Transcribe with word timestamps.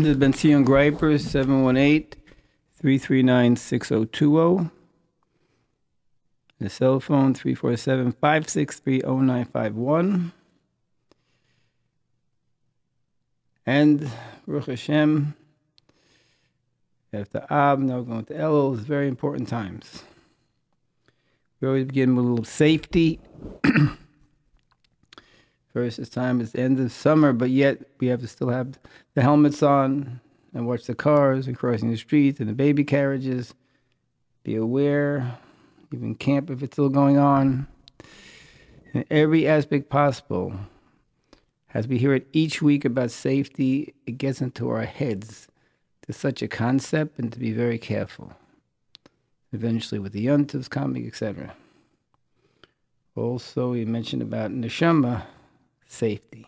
has 0.00 0.16
been 0.16 0.32
Sion 0.32 0.64
Greiper, 0.64 1.20
718 1.20 2.14
339 2.80 3.56
6020. 3.56 4.70
The 6.58 6.70
cell 6.70 6.98
phone, 6.98 7.34
347 7.34 8.12
563 8.12 9.00
0951. 9.00 10.32
And 13.66 14.10
Ruch 14.48 14.66
Hashem, 14.66 15.34
after 17.12 17.46
Ab, 17.50 17.78
now 17.80 17.98
we're 17.98 18.02
going 18.02 18.24
to 18.24 18.34
Elul. 18.34 18.78
It's 18.78 18.84
very 18.84 19.08
important 19.08 19.48
times. 19.48 20.04
We 21.60 21.68
always 21.68 21.84
begin 21.84 22.16
with 22.16 22.24
a 22.24 22.28
little 22.28 22.44
safety. 22.44 23.20
First, 25.72 25.96
this 25.96 26.10
time 26.10 26.40
it's 26.40 26.52
the 26.52 26.60
end 26.60 26.78
of 26.80 26.92
summer, 26.92 27.32
but 27.32 27.48
yet 27.48 27.78
we 27.98 28.08
have 28.08 28.20
to 28.20 28.28
still 28.28 28.50
have 28.50 28.78
the 29.14 29.22
helmets 29.22 29.62
on 29.62 30.20
and 30.52 30.66
watch 30.66 30.84
the 30.84 30.94
cars 30.94 31.46
and 31.46 31.56
crossing 31.56 31.90
the 31.90 31.96
streets 31.96 32.40
and 32.40 32.48
the 32.48 32.54
baby 32.54 32.84
carriages. 32.84 33.54
Be 34.42 34.54
aware, 34.54 35.38
even 35.90 36.14
camp 36.14 36.50
if 36.50 36.62
it's 36.62 36.74
still 36.74 36.90
going 36.90 37.16
on. 37.16 37.66
In 38.92 39.04
every 39.10 39.48
aspect 39.48 39.88
possible, 39.88 40.52
as 41.72 41.88
we 41.88 41.96
hear 41.96 42.12
it 42.12 42.26
each 42.34 42.60
week 42.60 42.84
about 42.84 43.10
safety, 43.10 43.94
it 44.06 44.18
gets 44.18 44.42
into 44.42 44.68
our 44.68 44.84
heads 44.84 45.48
to 46.02 46.12
such 46.12 46.42
a 46.42 46.48
concept 46.48 47.18
and 47.18 47.32
to 47.32 47.38
be 47.38 47.52
very 47.52 47.78
careful. 47.78 48.34
Eventually, 49.52 49.98
with 49.98 50.12
the 50.12 50.26
yuntas 50.26 50.68
coming, 50.68 51.06
etc. 51.06 51.54
Also, 53.16 53.72
we 53.72 53.86
mentioned 53.86 54.20
about 54.20 54.50
neshama 54.50 55.22
safety. 55.92 56.46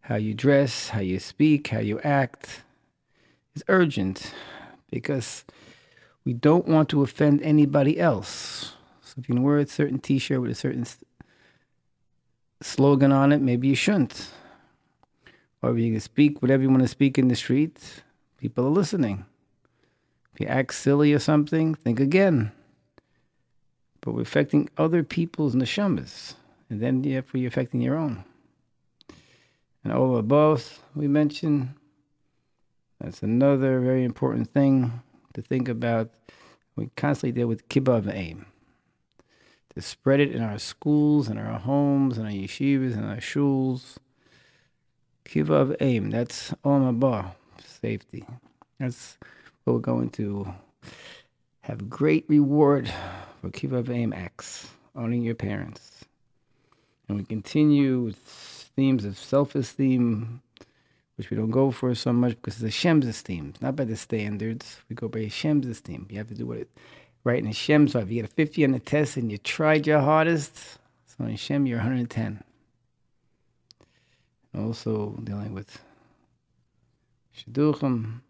How 0.00 0.16
you 0.16 0.34
dress, 0.34 0.90
how 0.90 1.00
you 1.00 1.18
speak, 1.18 1.68
how 1.68 1.80
you 1.80 2.00
act 2.00 2.62
is 3.54 3.62
urgent 3.68 4.32
because 4.90 5.44
we 6.24 6.32
don't 6.32 6.66
want 6.66 6.88
to 6.90 7.02
offend 7.02 7.42
anybody 7.42 7.98
else. 7.98 8.74
So 9.02 9.14
if 9.18 9.28
you 9.28 9.34
can 9.34 9.42
wear 9.42 9.58
a 9.58 9.66
certain 9.66 9.98
T-shirt 9.98 10.40
with 10.40 10.50
a 10.50 10.54
certain 10.54 10.86
slogan 12.60 13.12
on 13.12 13.32
it, 13.32 13.40
maybe 13.40 13.68
you 13.68 13.74
shouldn't. 13.74 14.30
Or 15.60 15.70
if 15.70 15.78
you 15.78 15.92
can 15.92 16.00
speak 16.00 16.42
whatever 16.42 16.62
you 16.62 16.70
want 16.70 16.82
to 16.82 16.88
speak 16.88 17.18
in 17.18 17.28
the 17.28 17.36
street, 17.36 18.02
people 18.38 18.66
are 18.66 18.70
listening. 18.70 19.26
If 20.34 20.40
you 20.40 20.46
act 20.46 20.74
silly 20.74 21.12
or 21.12 21.18
something, 21.18 21.74
think 21.74 22.00
again. 22.00 22.52
But 24.00 24.14
we're 24.14 24.22
affecting 24.22 24.68
other 24.76 25.04
people's 25.04 25.54
neshamas, 25.54 26.34
and 26.72 26.80
then 26.80 27.02
therefore 27.02 27.38
you're 27.38 27.48
affecting 27.48 27.82
your 27.82 27.96
own. 27.96 28.24
And 29.84 29.92
over 29.92 30.18
above, 30.18 30.80
we 30.94 31.06
mentioned, 31.06 31.74
that's 32.98 33.22
another 33.22 33.78
very 33.78 34.04
important 34.04 34.54
thing 34.54 35.02
to 35.34 35.42
think 35.42 35.68
about. 35.68 36.08
We 36.74 36.88
constantly 36.96 37.32
deal 37.32 37.46
with 37.46 37.68
kibbutz 37.68 38.10
aim 38.14 38.46
to 39.74 39.82
spread 39.82 40.20
it 40.20 40.32
in 40.32 40.42
our 40.42 40.58
schools, 40.58 41.28
in 41.28 41.36
our 41.36 41.58
homes, 41.58 42.16
in 42.16 42.24
our 42.24 42.30
yeshivas, 42.30 42.94
in 42.94 43.04
our 43.04 43.16
shuls. 43.16 43.96
Kivav 45.26 45.76
aim, 45.80 46.08
that's 46.10 46.52
Olam 46.64 46.98
Haba, 46.98 47.34
safety. 47.66 48.24
That's 48.80 49.18
what 49.64 49.74
we're 49.74 49.80
going 49.80 50.08
to 50.10 50.54
have 51.60 51.90
great 51.90 52.24
reward 52.28 52.90
for 53.42 53.50
Kivav 53.50 53.90
aim 53.90 54.14
acts, 54.14 54.68
owning 54.96 55.20
your 55.20 55.34
parents. 55.34 56.06
And 57.08 57.18
we 57.18 57.24
continue 57.24 58.00
with 58.00 58.16
themes 58.16 59.04
of 59.04 59.18
self-esteem, 59.18 60.40
which 61.16 61.30
we 61.30 61.36
don't 61.36 61.50
go 61.50 61.70
for 61.70 61.94
so 61.94 62.12
much 62.12 62.32
because 62.36 62.54
it's 62.54 62.74
Hashem's 62.74 63.06
esteem, 63.06 63.54
not 63.60 63.76
by 63.76 63.84
the 63.84 63.96
standards. 63.96 64.78
We 64.88 64.96
go 64.96 65.08
by 65.08 65.22
Hashem's 65.24 65.66
esteem. 65.66 66.06
You 66.10 66.18
have 66.18 66.28
to 66.28 66.34
do 66.34 66.46
what 66.46 66.58
it 66.58 66.70
right 67.24 67.38
in 67.38 67.46
Hashem. 67.46 67.88
So 67.88 68.00
if 68.00 68.08
you 68.08 68.22
get 68.22 68.30
a 68.30 68.34
50 68.34 68.64
on 68.64 68.72
the 68.72 68.78
test 68.78 69.16
and 69.16 69.30
you 69.30 69.38
tried 69.38 69.86
your 69.86 70.00
hardest, 70.00 70.56
so 71.06 71.24
in 71.24 71.30
Hashem 71.30 71.66
you're 71.66 71.78
110. 71.78 72.42
Also 74.54 75.18
dealing 75.24 75.54
with 75.54 75.80
shidduchim, 77.36 78.20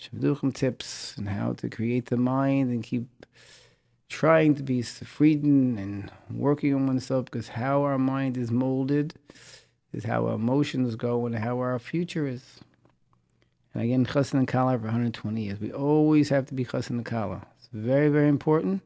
shidduchim 0.00 0.54
tips 0.54 1.16
and 1.16 1.28
how 1.28 1.52
to 1.54 1.68
create 1.68 2.06
the 2.06 2.16
mind 2.16 2.70
and 2.70 2.84
keep 2.84 3.08
trying 4.12 4.54
to 4.54 4.62
be 4.62 4.80
Sefridin 4.80 5.78
and 5.78 6.12
working 6.30 6.74
on 6.74 6.86
oneself 6.86 7.24
because 7.24 7.48
how 7.48 7.82
our 7.82 7.98
mind 7.98 8.36
is 8.36 8.50
molded 8.50 9.14
is 9.94 10.04
how 10.04 10.26
our 10.26 10.34
emotions 10.34 10.96
go 10.96 11.24
and 11.24 11.34
how 11.34 11.58
our 11.58 11.78
future 11.78 12.26
is. 12.26 12.60
And 13.72 13.82
again, 13.82 14.04
chassan 14.04 14.34
and 14.34 14.46
kala 14.46 14.76
for 14.76 14.84
120 14.84 15.42
years. 15.42 15.58
We 15.58 15.72
always 15.72 16.28
have 16.28 16.44
to 16.46 16.54
be 16.54 16.64
chassan 16.64 16.90
and 16.90 17.06
kala 17.06 17.46
It's 17.58 17.70
very, 17.72 18.10
very 18.10 18.28
important. 18.28 18.82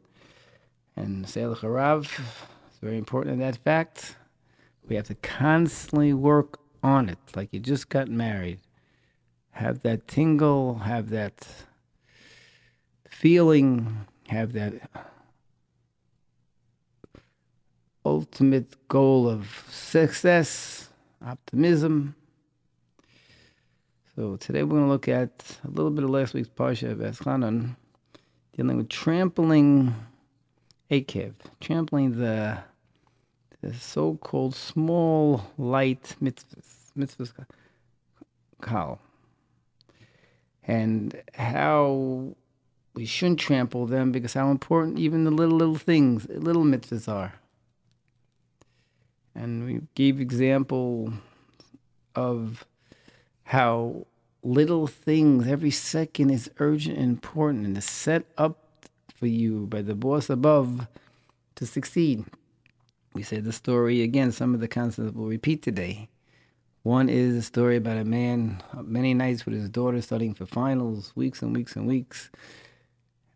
And 0.95 1.25
Seilach 1.27 1.59
Harav 1.59 2.05
is 2.05 2.79
very 2.81 2.97
important 2.97 3.35
in 3.35 3.41
that 3.41 3.57
fact. 3.57 4.17
We 4.89 4.95
have 4.95 5.09
to 5.09 5.17
constantly 5.17 6.15
work 6.15 6.61
on 6.85 7.09
it, 7.09 7.19
like 7.35 7.53
you 7.53 7.59
just 7.59 7.89
got 7.89 8.09
married. 8.09 8.61
Have 9.51 9.81
that 9.83 10.07
tingle, 10.07 10.79
have 10.79 11.11
that 11.11 11.49
feeling, 13.09 14.07
have 14.29 14.53
that 14.53 14.75
ultimate 18.07 18.77
goal 18.87 19.29
of 19.29 19.67
success, 19.69 20.89
optimism. 21.27 22.15
So 24.15 24.37
today 24.37 24.63
we're 24.63 24.79
going 24.79 24.85
to 24.85 24.89
look 24.89 25.09
at 25.09 25.59
a 25.65 25.69
little 25.69 25.91
bit 25.91 26.05
of 26.05 26.11
last 26.11 26.33
week's 26.33 26.49
Parsha 26.49 26.93
of 26.93 26.99
Eschanan 26.99 27.75
dealing 28.57 28.77
with 28.77 28.89
trampling 28.89 29.93
Akev, 30.89 31.35
trampling 31.61 32.17
the, 32.17 32.59
the 33.61 33.75
so-called 33.75 34.55
small, 34.55 35.43
light 35.59 36.15
mitzvahs, 36.23 36.93
mitzvahs 36.97 37.33
kal, 38.63 39.01
and 40.63 41.21
how 41.35 42.37
we 42.95 43.05
shouldn't 43.05 43.41
trample 43.41 43.87
them 43.87 44.13
because 44.13 44.33
how 44.33 44.53
important 44.53 44.97
even 45.01 45.25
the 45.25 45.33
little, 45.33 45.59
little 45.59 45.75
things, 45.75 46.29
little 46.29 46.65
mitzvahs 46.65 47.13
are. 47.13 47.35
And 49.37 49.67
we 49.67 49.81
gave 49.95 50.19
example 50.19 51.13
of 52.15 52.65
how 53.45 54.07
little 54.43 54.87
things 54.87 55.47
every 55.47 55.71
second 55.71 56.31
is 56.31 56.51
urgent 56.59 56.97
and 56.97 57.11
important 57.11 57.67
and 57.67 57.77
is 57.77 57.85
set 57.85 58.25
up 58.39 58.87
for 59.15 59.27
you 59.27 59.67
by 59.67 59.83
the 59.83 59.95
boss 59.95 60.31
above 60.31 60.87
to 61.57 61.67
succeed. 61.67 62.25
We 63.13 63.23
said 63.23 63.45
the 63.45 63.53
story 63.53 64.03
again, 64.03 64.33
some 64.33 64.55
of 64.55 64.61
the 64.61 64.69
concepts 64.69 65.13
we'll 65.15 65.29
repeat 65.29 65.63
today. 65.63 66.09
One 66.83 67.09
is 67.09 67.37
a 67.37 67.43
story 67.43 67.77
about 67.77 67.97
a 67.99 68.05
man 68.05 68.63
many 68.83 69.13
nights 69.13 69.45
with 69.45 69.55
his 69.55 69.69
daughter 69.69 70.01
studying 70.01 70.35
for 70.35 70.47
finals, 70.47 71.13
weeks 71.15 71.43
and 71.43 71.55
weeks 71.55 71.77
and 71.77 71.87
weeks. 71.87 72.31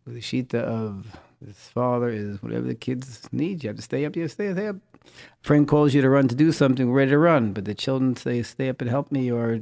With 0.05 0.15
the 0.15 0.21
shita 0.21 0.55
of 0.55 1.17
his 1.45 1.57
father 1.57 2.09
is 2.09 2.41
whatever 2.41 2.65
the 2.67 2.75
kids 2.75 3.27
need, 3.31 3.63
you 3.63 3.67
have 3.69 3.77
to 3.77 3.83
stay 3.83 4.05
up, 4.05 4.15
you 4.15 4.23
have 4.23 4.31
to 4.31 4.33
stay, 4.33 4.51
stay 4.53 4.67
up. 4.67 4.77
Friend 5.41 5.67
calls 5.67 5.93
you 5.93 6.01
to 6.01 6.09
run 6.09 6.27
to 6.27 6.35
do 6.35 6.51
something, 6.51 6.87
we're 6.87 6.97
ready 6.97 7.11
to 7.11 7.17
run, 7.17 7.53
but 7.53 7.65
the 7.65 7.73
children 7.73 8.15
say, 8.15 8.43
stay 8.43 8.69
up 8.69 8.81
and 8.81 8.89
help 8.89 9.11
me, 9.11 9.31
or 9.31 9.59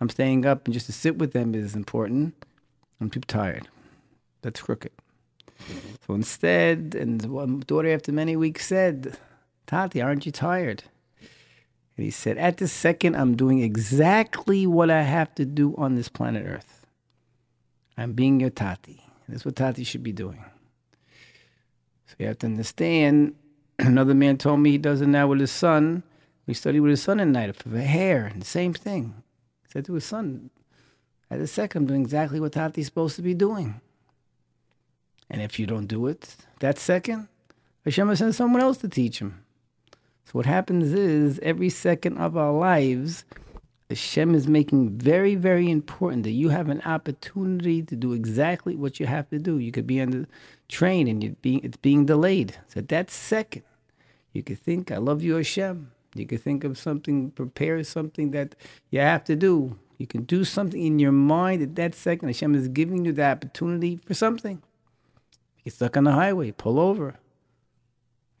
I'm 0.00 0.08
staying 0.08 0.44
up 0.44 0.66
and 0.66 0.74
just 0.74 0.86
to 0.86 0.92
sit 0.92 1.18
with 1.18 1.32
them 1.32 1.54
is 1.54 1.74
important. 1.74 2.34
I'm 3.00 3.10
too 3.10 3.20
tired. 3.20 3.68
That's 4.42 4.60
crooked. 4.60 4.92
So 6.06 6.14
instead, 6.14 6.94
and 6.98 7.24
one 7.26 7.60
daughter 7.60 7.92
after 7.92 8.12
many 8.12 8.36
weeks 8.36 8.66
said, 8.66 9.18
Tati, 9.66 10.02
aren't 10.02 10.26
you 10.26 10.32
tired? 10.32 10.84
And 11.96 12.04
he 12.04 12.10
said, 12.10 12.36
At 12.36 12.58
this 12.58 12.72
second, 12.72 13.16
I'm 13.16 13.36
doing 13.36 13.60
exactly 13.60 14.66
what 14.66 14.90
I 14.90 15.02
have 15.02 15.34
to 15.36 15.44
do 15.44 15.74
on 15.76 15.94
this 15.94 16.08
planet 16.08 16.44
Earth. 16.46 16.86
I'm 17.96 18.12
being 18.12 18.40
your 18.40 18.50
Tati. 18.50 19.02
That's 19.28 19.44
what 19.44 19.56
Tati 19.56 19.84
should 19.84 20.02
be 20.02 20.12
doing. 20.12 20.44
So 22.06 22.16
you 22.18 22.26
have 22.26 22.38
to 22.40 22.46
understand. 22.46 23.36
Another 23.78 24.14
man 24.14 24.38
told 24.38 24.60
me 24.60 24.72
he 24.72 24.78
does 24.78 25.00
it 25.00 25.08
now 25.08 25.26
with 25.26 25.40
his 25.40 25.50
son. 25.50 26.02
We 26.46 26.54
study 26.54 26.78
with 26.80 26.90
his 26.90 27.02
son 27.02 27.20
at 27.20 27.28
night 27.28 27.56
for 27.56 27.68
the 27.68 27.82
hair, 27.82 28.26
and 28.26 28.42
the 28.42 28.46
same 28.46 28.74
thing 28.74 29.14
He 29.64 29.72
said 29.72 29.84
to 29.86 29.94
his 29.94 30.04
son, 30.04 30.50
at 31.30 31.38
the 31.38 31.46
second, 31.46 31.88
doing 31.88 32.02
exactly 32.02 32.38
what 32.38 32.52
Tati's 32.52 32.86
supposed 32.86 33.16
to 33.16 33.22
be 33.22 33.34
doing. 33.34 33.80
And 35.30 35.40
if 35.40 35.58
you 35.58 35.66
don't 35.66 35.86
do 35.86 36.06
it, 36.06 36.36
that 36.60 36.78
second, 36.78 37.28
Hashem 37.84 38.06
will 38.06 38.16
send 38.16 38.34
someone 38.34 38.62
else 38.62 38.78
to 38.78 38.88
teach 38.88 39.18
him. 39.20 39.44
So 40.26 40.32
what 40.32 40.46
happens 40.46 40.92
is 40.92 41.40
every 41.42 41.70
second 41.70 42.18
of 42.18 42.36
our 42.36 42.52
lives, 42.52 43.24
Hashem 43.88 44.34
is 44.34 44.46
making 44.46 44.90
very, 44.90 45.34
very 45.34 45.70
important 45.70 46.22
that 46.24 46.30
you 46.30 46.50
have 46.50 46.68
an 46.68 46.82
opportunity 46.82 47.82
to 47.82 47.96
do 47.96 48.12
exactly 48.12 48.76
what 48.76 49.00
you 49.00 49.06
have 49.06 49.28
to 49.30 49.38
do. 49.38 49.58
You 49.58 49.72
could 49.72 49.86
be 49.86 50.00
on 50.00 50.10
the 50.10 50.26
train 50.68 51.08
and 51.08 51.22
you're 51.22 51.34
being, 51.42 51.60
it's 51.62 51.76
being 51.76 52.06
delayed. 52.06 52.58
So 52.68 52.80
that 52.80 53.10
second, 53.10 53.62
you 54.32 54.42
could 54.42 54.58
think, 54.58 54.90
I 54.90 54.98
love 54.98 55.22
you, 55.22 55.36
Hashem. 55.36 55.92
You 56.14 56.26
could 56.26 56.42
think 56.42 56.64
of 56.64 56.78
something, 56.78 57.30
prepare 57.32 57.82
something 57.84 58.30
that 58.30 58.54
you 58.90 59.00
have 59.00 59.24
to 59.24 59.34
do 59.36 59.78
You 59.98 60.06
can 60.06 60.22
do 60.24 60.44
something 60.44 60.82
in 60.82 60.98
your 60.98 61.12
mind 61.12 61.62
at 61.62 61.76
that 61.76 61.94
second. 61.94 62.28
Hashem 62.28 62.54
is 62.54 62.68
giving 62.68 63.04
you 63.04 63.12
the 63.12 63.24
opportunity 63.24 63.96
for 64.04 64.14
something. 64.14 64.62
You 65.58 65.64
get 65.64 65.74
stuck 65.74 65.96
on 65.96 66.04
the 66.04 66.12
highway, 66.12 66.50
pull 66.50 66.80
over. 66.80 67.16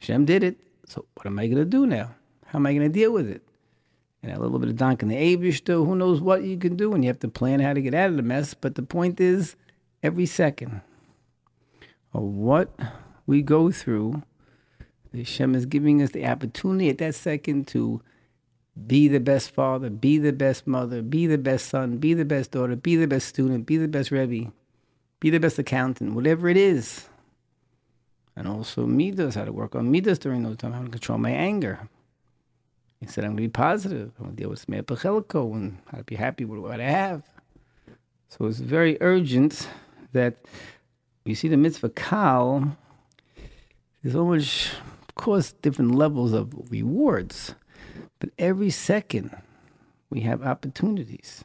Hashem 0.00 0.24
did 0.24 0.42
it. 0.42 0.58
So 0.86 1.04
what 1.14 1.26
am 1.26 1.38
I 1.38 1.46
going 1.46 1.58
to 1.58 1.64
do 1.64 1.86
now? 1.86 2.14
How 2.46 2.58
am 2.58 2.66
I 2.66 2.72
going 2.72 2.86
to 2.86 2.92
deal 2.92 3.12
with 3.12 3.28
it? 3.28 3.42
And 4.22 4.32
a 4.32 4.40
little 4.40 4.58
bit 4.58 4.68
of 4.68 4.76
donk 4.76 5.02
in 5.02 5.08
the 5.08 5.16
Abish, 5.16 5.66
who 5.66 5.94
knows 5.94 6.20
what 6.20 6.44
you 6.44 6.56
can 6.56 6.76
do, 6.76 6.92
and 6.94 7.04
you 7.04 7.08
have 7.08 7.20
to 7.20 7.28
plan 7.28 7.60
how 7.60 7.72
to 7.72 7.82
get 7.82 7.94
out 7.94 8.10
of 8.10 8.16
the 8.16 8.22
mess. 8.22 8.54
But 8.54 8.74
the 8.74 8.82
point 8.82 9.20
is, 9.20 9.54
every 10.02 10.26
second 10.26 10.80
what 12.22 12.78
we 13.26 13.42
go 13.42 13.70
through, 13.70 14.22
Hashem 15.14 15.54
is 15.54 15.66
giving 15.66 16.02
us 16.02 16.10
the 16.10 16.26
opportunity 16.26 16.88
at 16.88 16.98
that 16.98 17.14
second 17.14 17.66
to 17.68 18.02
be 18.86 19.08
the 19.08 19.20
best 19.20 19.50
father, 19.50 19.88
be 19.90 20.18
the 20.18 20.32
best 20.32 20.66
mother, 20.66 21.02
be 21.02 21.26
the 21.26 21.38
best 21.38 21.68
son, 21.68 21.98
be 21.98 22.14
the 22.14 22.24
best 22.24 22.50
daughter, 22.50 22.76
be 22.76 22.96
the 22.96 23.06
best 23.06 23.28
student, 23.28 23.66
be 23.66 23.76
the 23.76 23.88
best 23.88 24.10
Rebbe, 24.10 24.52
be 25.20 25.30
the 25.30 25.38
best 25.38 25.58
accountant, 25.58 26.14
whatever 26.14 26.48
it 26.48 26.56
is. 26.56 27.08
And 28.36 28.48
also 28.48 28.86
midas, 28.86 29.36
how 29.36 29.44
to 29.44 29.52
work 29.52 29.76
on 29.76 29.92
midas 29.92 30.18
during 30.18 30.42
those 30.42 30.56
times, 30.56 30.74
how 30.74 30.82
to 30.82 30.90
control 30.90 31.18
my 31.18 31.30
anger. 31.30 31.88
Said, 33.06 33.24
I'm 33.24 33.32
going 33.32 33.36
to 33.36 33.42
be 33.42 33.48
positive. 33.48 34.12
I'm 34.18 34.24
going 34.24 34.36
to 34.36 34.42
deal 34.42 34.48
with 34.48 34.60
Smear 34.60 34.82
Pachelico 34.82 35.54
and 35.54 35.78
how 35.90 35.98
to 35.98 36.04
be 36.04 36.14
happy 36.14 36.46
with 36.46 36.60
what 36.60 36.80
I 36.80 36.88
have. 36.88 37.22
So 38.30 38.46
it's 38.46 38.60
very 38.60 38.96
urgent 39.02 39.68
that 40.12 40.36
we 41.24 41.34
see 41.34 41.48
the 41.48 41.56
mitzvah 41.56 41.90
kal. 41.90 42.76
There's 44.02 44.14
always, 44.14 44.70
of 45.08 45.14
course, 45.14 45.52
different 45.52 45.94
levels 45.94 46.32
of 46.32 46.70
rewards. 46.70 47.54
But 48.18 48.30
every 48.38 48.70
second, 48.70 49.36
we 50.10 50.20
have 50.20 50.42
opportunities. 50.42 51.44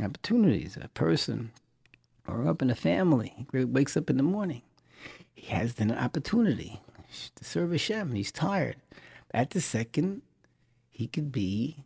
Opportunities. 0.00 0.78
A 0.80 0.88
person 0.88 1.50
or 2.26 2.48
up 2.48 2.62
in 2.62 2.70
a 2.70 2.74
family 2.74 3.46
wakes 3.52 3.96
up 3.96 4.08
in 4.08 4.16
the 4.16 4.22
morning. 4.22 4.62
He 5.34 5.48
has 5.48 5.78
an 5.80 5.92
opportunity 5.92 6.80
to 7.34 7.44
serve 7.44 7.72
Hashem. 7.72 8.12
He's 8.14 8.32
tired. 8.32 8.76
At 9.34 9.50
the 9.50 9.60
second, 9.60 10.22
he 10.90 11.06
could 11.08 11.32
be 11.32 11.84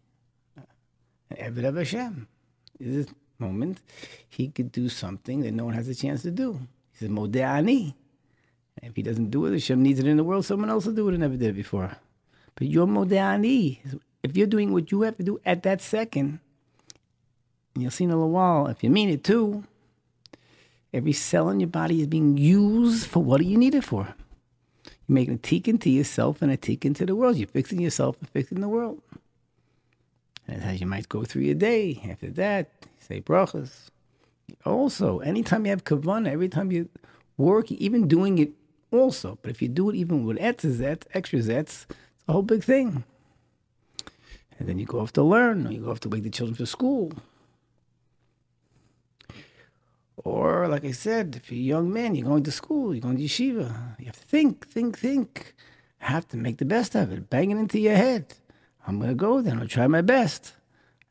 an 1.31 1.55
Eved 1.55 1.67
of 1.67 1.77
Hashem. 1.77 2.29
In 2.79 2.95
this 2.95 3.07
moment, 3.39 3.81
he 4.29 4.49
could 4.49 4.73
do 4.73 4.89
something 4.89 5.41
that 5.41 5.53
no 5.53 5.65
one 5.65 5.75
has 5.75 5.89
a 5.89 5.95
chance 5.95 6.23
to 6.23 6.31
do. 6.31 6.61
He's 6.93 7.09
a 7.09 7.11
Modeh 7.11 7.95
If 8.83 8.97
he 8.97 9.03
doesn't 9.03 9.31
do 9.31 9.47
it, 9.47 9.53
Hashem 9.53 9.83
needs 9.83 9.99
it 9.99 10.07
in 10.07 10.17
the 10.17 10.25
world, 10.25 10.45
someone 10.45 10.71
else 10.71 10.87
will 10.87 10.95
do 10.95 11.09
it 11.09 11.13
and 11.13 11.21
never 11.21 11.37
did 11.37 11.51
it 11.51 11.57
before. 11.57 11.97
But 12.57 12.69
your 12.69 12.87
modani, 12.87 13.79
if 14.23 14.37
you're 14.37 14.47
doing 14.47 14.73
what 14.73 14.91
you 14.91 15.03
have 15.03 15.17
to 15.19 15.23
do 15.23 15.39
at 15.45 15.63
that 15.65 15.81
second, 15.83 16.41
and 17.75 17.83
you'll 17.83 17.91
see 17.91 18.05
in 18.05 18.11
a 18.11 18.15
little 18.15 18.31
while, 18.31 18.67
if 18.69 18.83
you 18.83 18.89
mean 18.89 19.11
it 19.11 19.23
too, 19.23 19.65
every 20.93 21.13
cell 21.13 21.51
in 21.51 21.61
your 21.61 21.69
body 21.69 22.01
is 22.01 22.07
being 22.07 22.39
used 22.39 23.07
for 23.07 23.23
what 23.23 23.45
you 23.45 23.59
need 23.59 23.75
it 23.75 23.85
for. 23.85 24.15
You're 25.07 25.15
making 25.15 25.35
a 25.35 25.39
tikkun 25.39 25.81
to 25.83 25.91
yourself 25.91 26.41
and 26.41 26.51
a 26.51 26.57
tikkun 26.57 26.95
to 26.97 27.05
the 27.05 27.15
world. 27.15 27.37
You're 27.37 27.49
fixing 27.49 27.81
yourself 27.81 28.17
and 28.21 28.29
fixing 28.31 28.63
the 28.63 28.69
world. 28.69 29.03
And 30.49 30.63
how 30.63 30.71
you 30.71 30.87
might 30.87 31.09
go 31.09 31.25
through 31.25 31.43
your 31.43 31.55
day. 31.55 32.01
After 32.09 32.31
that, 32.31 32.71
say 32.99 33.21
brachas. 33.21 33.91
Also, 34.65 35.19
anytime 35.21 35.67
you 35.67 35.71
have 35.71 35.85
kavanah, 35.85 36.31
every 36.31 36.49
time 36.49 36.71
you 36.71 36.89
work, 37.37 37.71
even 37.73 38.07
doing 38.07 38.39
it 38.39 38.53
also. 38.93 39.39
But 39.43 39.51
if 39.51 39.61
you 39.61 39.69
do 39.69 39.91
it 39.91 39.97
even 39.97 40.25
with 40.25 40.39
etzes, 40.39 40.81
extra 41.13 41.41
zets, 41.41 41.51
it's 41.59 41.87
a 42.29 42.33
whole 42.33 42.43
big 42.43 42.63
thing. 42.63 43.05
And 44.59 44.69
then 44.69 44.79
you 44.79 44.87
go 44.87 45.01
off 45.01 45.13
to 45.15 45.23
learn, 45.23 45.67
or 45.67 45.73
you 45.73 45.81
go 45.81 45.91
off 45.91 46.01
to 46.01 46.09
wake 46.09 46.23
the 46.23 46.31
children 46.31 46.55
for 46.55 46.67
school. 46.67 47.13
Or, 50.17 50.67
like 50.67 50.85
I 50.85 50.93
said, 50.93 51.37
if 51.37 51.53
you're 51.53 51.61
a 51.61 51.81
young 51.81 51.93
man, 51.93 52.15
you're 52.15 52.27
going 52.27 52.43
to 52.45 52.51
school, 52.51 52.95
you're 52.95 53.03
going 53.03 53.19
to 53.19 53.23
yeshiva. 53.23 53.99
You 53.99 54.07
have 54.07 54.19
to 54.19 54.27
think, 54.27 54.67
think, 54.67 54.99
think. 54.99 55.55
Have 55.99 56.27
to 56.29 56.37
make 56.37 56.59
the 56.59 56.65
best 56.65 56.95
of 56.95 57.13
it. 57.13 57.29
Bang 57.29 57.51
it 57.51 57.59
into 57.59 57.79
your 57.79 57.97
head. 57.97 58.35
I'm 58.87 58.99
going 58.99 59.11
to 59.11 59.15
go 59.15 59.41
then. 59.41 59.59
I'll 59.59 59.69
try 59.69 59.87
my 59.87 60.03
best. 60.03 60.53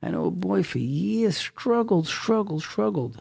And 0.01 0.15
a 0.15 0.29
boy 0.29 0.63
for 0.63 0.79
years 0.79 1.37
struggled, 1.37 2.07
struggled, 2.07 2.61
struggled. 2.61 3.15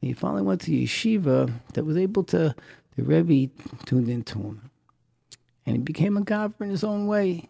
And 0.00 0.08
he 0.08 0.12
finally 0.12 0.42
went 0.42 0.62
to 0.62 0.70
yeshiva 0.70 1.52
that 1.74 1.84
was 1.84 1.96
able 1.96 2.24
to, 2.24 2.54
the 2.96 3.02
Rebbe 3.02 3.52
tuned 3.84 4.08
into 4.08 4.38
him 4.38 4.70
and 5.66 5.76
he 5.76 5.82
became 5.82 6.16
a 6.16 6.22
god 6.22 6.54
in 6.60 6.70
his 6.70 6.84
own 6.84 7.06
way. 7.06 7.48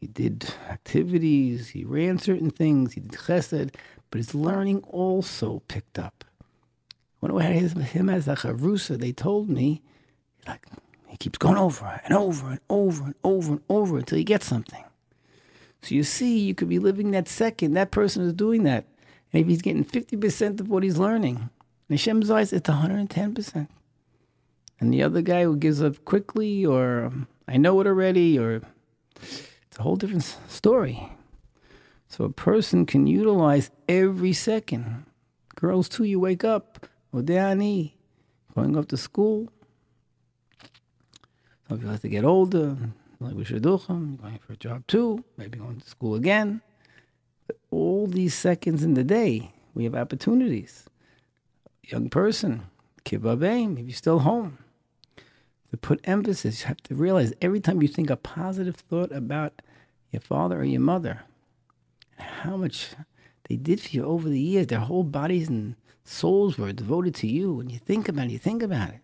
He 0.00 0.06
did 0.06 0.54
activities, 0.68 1.68
he 1.70 1.84
ran 1.84 2.18
certain 2.18 2.50
things, 2.50 2.92
he 2.92 3.00
did 3.00 3.12
chesed, 3.12 3.74
but 4.10 4.18
his 4.18 4.34
learning 4.34 4.82
also 4.84 5.62
picked 5.68 5.98
up. 5.98 6.24
When 7.20 7.32
I 7.36 7.42
had 7.42 7.72
him 7.72 8.08
as 8.08 8.28
a 8.28 8.36
chavrusa, 8.36 8.98
they 8.98 9.12
told 9.12 9.48
me, 9.48 9.82
like, 10.46 10.66
he 11.08 11.16
keeps 11.16 11.38
going 11.38 11.56
over 11.56 12.00
and 12.04 12.14
over 12.14 12.50
and 12.50 12.60
over 12.70 13.04
and 13.04 13.14
over 13.24 13.52
and 13.52 13.60
over 13.68 13.98
until 13.98 14.18
he 14.18 14.24
gets 14.24 14.46
something. 14.46 14.84
So 15.82 15.94
you 15.94 16.02
see, 16.02 16.38
you 16.38 16.54
could 16.54 16.68
be 16.68 16.78
living 16.78 17.12
that 17.12 17.28
second. 17.28 17.74
That 17.74 17.90
person 17.90 18.24
is 18.24 18.32
doing 18.32 18.64
that. 18.64 18.86
If 19.32 19.46
he's 19.46 19.62
getting 19.62 19.84
50% 19.84 20.60
of 20.60 20.68
what 20.68 20.82
he's 20.82 20.98
learning, 20.98 21.50
in 21.88 21.96
Hashem's 21.96 22.30
eyes, 22.30 22.52
it's 22.52 22.68
110% 22.68 23.68
and 24.80 24.92
the 24.92 25.02
other 25.02 25.22
guy 25.22 25.44
who 25.44 25.56
gives 25.56 25.82
up 25.82 26.04
quickly 26.04 26.64
or 26.64 27.04
um, 27.04 27.26
I 27.46 27.56
know 27.56 27.80
it 27.80 27.86
already 27.86 28.38
or 28.38 28.62
it's 29.16 29.78
a 29.78 29.82
whole 29.82 29.96
different 29.96 30.36
story. 30.48 31.12
So 32.08 32.24
a 32.24 32.30
person 32.30 32.86
can 32.86 33.06
utilize 33.06 33.70
every 33.88 34.32
second. 34.32 35.04
Girls 35.56 35.88
too, 35.88 36.04
you 36.04 36.20
wake 36.20 36.44
up, 36.44 36.86
Odeani, 37.12 37.92
going 38.54 38.76
off 38.76 38.88
to 38.88 38.96
school. 38.96 39.48
Some 41.68 41.78
people 41.78 41.90
have 41.90 42.00
to 42.00 42.08
get 42.08 42.24
older, 42.24 42.76
like 43.20 43.34
with 43.34 43.48
Shidduchim, 43.48 44.20
going 44.20 44.38
for 44.38 44.52
a 44.52 44.56
job 44.56 44.86
too, 44.86 45.24
maybe 45.36 45.58
going 45.58 45.80
to 45.80 45.88
school 45.88 46.14
again. 46.14 46.60
But 47.46 47.56
all 47.70 48.06
these 48.06 48.34
seconds 48.34 48.82
in 48.82 48.94
the 48.94 49.04
day, 49.04 49.52
we 49.74 49.84
have 49.84 49.94
opportunities. 49.94 50.84
Young 51.82 52.10
person, 52.10 52.64
kibbud, 53.04 53.78
if 53.78 53.86
you're 53.86 53.94
still 53.94 54.20
home 54.20 54.58
to 55.70 55.76
put 55.76 56.00
emphasis. 56.04 56.62
You 56.62 56.68
have 56.68 56.82
to 56.84 56.94
realize 56.94 57.32
every 57.40 57.60
time 57.60 57.82
you 57.82 57.88
think 57.88 58.10
a 58.10 58.16
positive 58.16 58.76
thought 58.76 59.12
about 59.12 59.60
your 60.10 60.20
father 60.20 60.60
or 60.60 60.64
your 60.64 60.80
mother, 60.80 61.22
how 62.18 62.56
much 62.56 62.90
they 63.48 63.56
did 63.56 63.80
for 63.80 63.88
you 63.90 64.04
over 64.04 64.28
the 64.28 64.40
years, 64.40 64.66
their 64.66 64.80
whole 64.80 65.04
bodies 65.04 65.48
and 65.48 65.76
souls 66.04 66.58
were 66.58 66.72
devoted 66.72 67.14
to 67.16 67.26
you. 67.26 67.52
When 67.52 67.70
you 67.70 67.78
think 67.78 68.08
about 68.08 68.26
it, 68.26 68.32
you 68.32 68.38
think 68.38 68.62
about 68.62 68.90
it. 68.90 69.00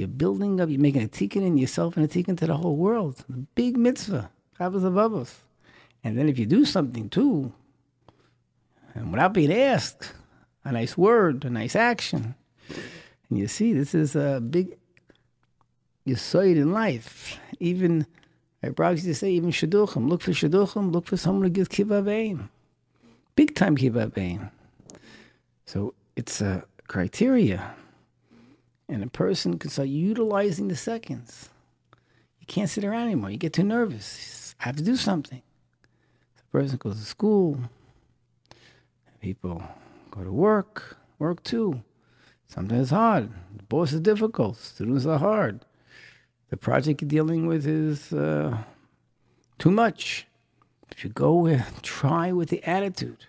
You're 0.00 0.08
building 0.08 0.62
up, 0.62 0.70
you're 0.70 0.80
making 0.80 1.02
a 1.02 1.08
tikkun 1.08 1.42
in 1.42 1.58
yourself 1.58 1.94
and 1.98 2.06
a 2.06 2.08
tikkun 2.08 2.38
to 2.38 2.46
the 2.46 2.56
whole 2.56 2.76
world. 2.76 3.22
Big 3.54 3.76
mitzvah, 3.76 4.30
Chavos 4.58 4.80
HaLevavos. 4.80 5.34
And 6.02 6.16
then 6.16 6.26
if 6.26 6.38
you 6.38 6.46
do 6.46 6.64
something 6.64 7.10
too, 7.10 7.52
and 8.94 9.12
without 9.12 9.34
being 9.34 9.52
asked, 9.52 10.14
a 10.64 10.72
nice 10.72 10.96
word, 10.96 11.44
a 11.44 11.50
nice 11.50 11.76
action, 11.76 12.34
and 13.28 13.38
you 13.38 13.46
see, 13.46 13.74
this 13.74 13.94
is 13.94 14.16
a 14.16 14.40
big 14.40 14.78
you 16.06 16.16
saw 16.16 16.40
it 16.40 16.56
in 16.56 16.72
life. 16.72 17.38
Even, 17.58 18.06
I 18.62 18.68
you 18.68 18.96
to 18.96 19.14
say, 19.14 19.30
even 19.32 19.50
shidduchim. 19.50 20.08
Look 20.08 20.22
for 20.22 20.30
shidduchim. 20.30 20.92
Look 20.92 21.06
for 21.06 21.18
someone 21.18 21.42
who 21.42 21.50
gives 21.50 21.68
kibbud 21.68 22.48
Big 23.36 23.54
time 23.54 23.76
kibbud 23.76 24.50
So 25.66 25.92
it's 26.16 26.40
a 26.40 26.64
criteria. 26.88 27.74
And 28.90 29.02
a 29.02 29.06
person 29.06 29.58
can 29.58 29.70
start 29.70 29.88
utilizing 29.88 30.68
the 30.68 30.76
seconds. 30.76 31.48
You 32.40 32.46
can't 32.46 32.68
sit 32.68 32.84
around 32.84 33.06
anymore. 33.06 33.30
You 33.30 33.38
get 33.38 33.52
too 33.52 33.62
nervous. 33.62 34.54
I 34.60 34.64
have 34.64 34.76
to 34.76 34.82
do 34.82 34.96
something. 34.96 35.42
The 36.36 36.42
person 36.50 36.76
goes 36.76 36.98
to 36.98 37.06
school. 37.06 37.58
People 39.20 39.62
go 40.10 40.24
to 40.24 40.32
work. 40.32 40.96
Work 41.18 41.44
too. 41.44 41.82
Sometimes 42.48 42.82
it's 42.82 42.90
hard. 42.90 43.30
The 43.56 43.62
boss 43.62 43.92
is 43.92 44.00
difficult. 44.00 44.56
Students 44.56 45.06
are 45.06 45.18
hard 45.18 45.64
the 46.50 46.56
project 46.56 47.00
you're 47.00 47.08
dealing 47.08 47.46
with 47.46 47.66
is 47.66 48.12
uh, 48.12 48.58
too 49.58 49.70
much. 49.70 50.26
If 50.90 51.04
you 51.04 51.10
go 51.10 51.34
with, 51.34 51.80
try 51.82 52.32
with 52.32 52.50
the 52.50 52.62
attitude. 52.64 53.26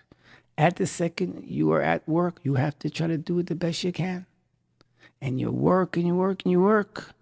At 0.58 0.76
the 0.76 0.86
second 0.86 1.44
you 1.46 1.72
are 1.72 1.80
at 1.80 2.06
work, 2.06 2.40
you 2.42 2.54
have 2.54 2.78
to 2.80 2.90
try 2.90 3.06
to 3.06 3.16
do 3.16 3.38
it 3.38 3.46
the 3.46 3.54
best 3.54 3.84
you 3.84 3.92
can. 3.92 4.26
And 5.22 5.40
you 5.40 5.50
work 5.50 5.96
and 5.96 6.06
you 6.06 6.16
work 6.16 6.42
and 6.44 6.50
you 6.50 6.60
work. 6.60 7.14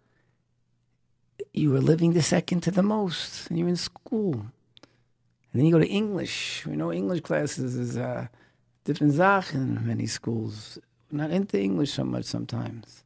You 1.52 1.76
are 1.76 1.80
living 1.80 2.14
the 2.14 2.22
second 2.22 2.62
to 2.62 2.70
the 2.70 2.82
most, 2.82 3.48
and 3.48 3.58
you're 3.58 3.68
in 3.68 3.76
school. 3.76 4.32
And 5.52 5.54
then 5.54 5.66
you 5.66 5.72
go 5.72 5.78
to 5.78 5.86
English. 5.86 6.64
We 6.66 6.76
know 6.76 6.92
English 6.92 7.20
classes 7.20 7.76
is 7.76 7.98
uh, 7.98 8.28
different 8.84 9.12
zach 9.12 9.52
in 9.52 9.86
many 9.86 10.06
schools. 10.06 10.78
not 11.12 11.30
into 11.30 11.60
English 11.60 11.92
so 11.92 12.04
much 12.04 12.24
sometimes. 12.24 13.04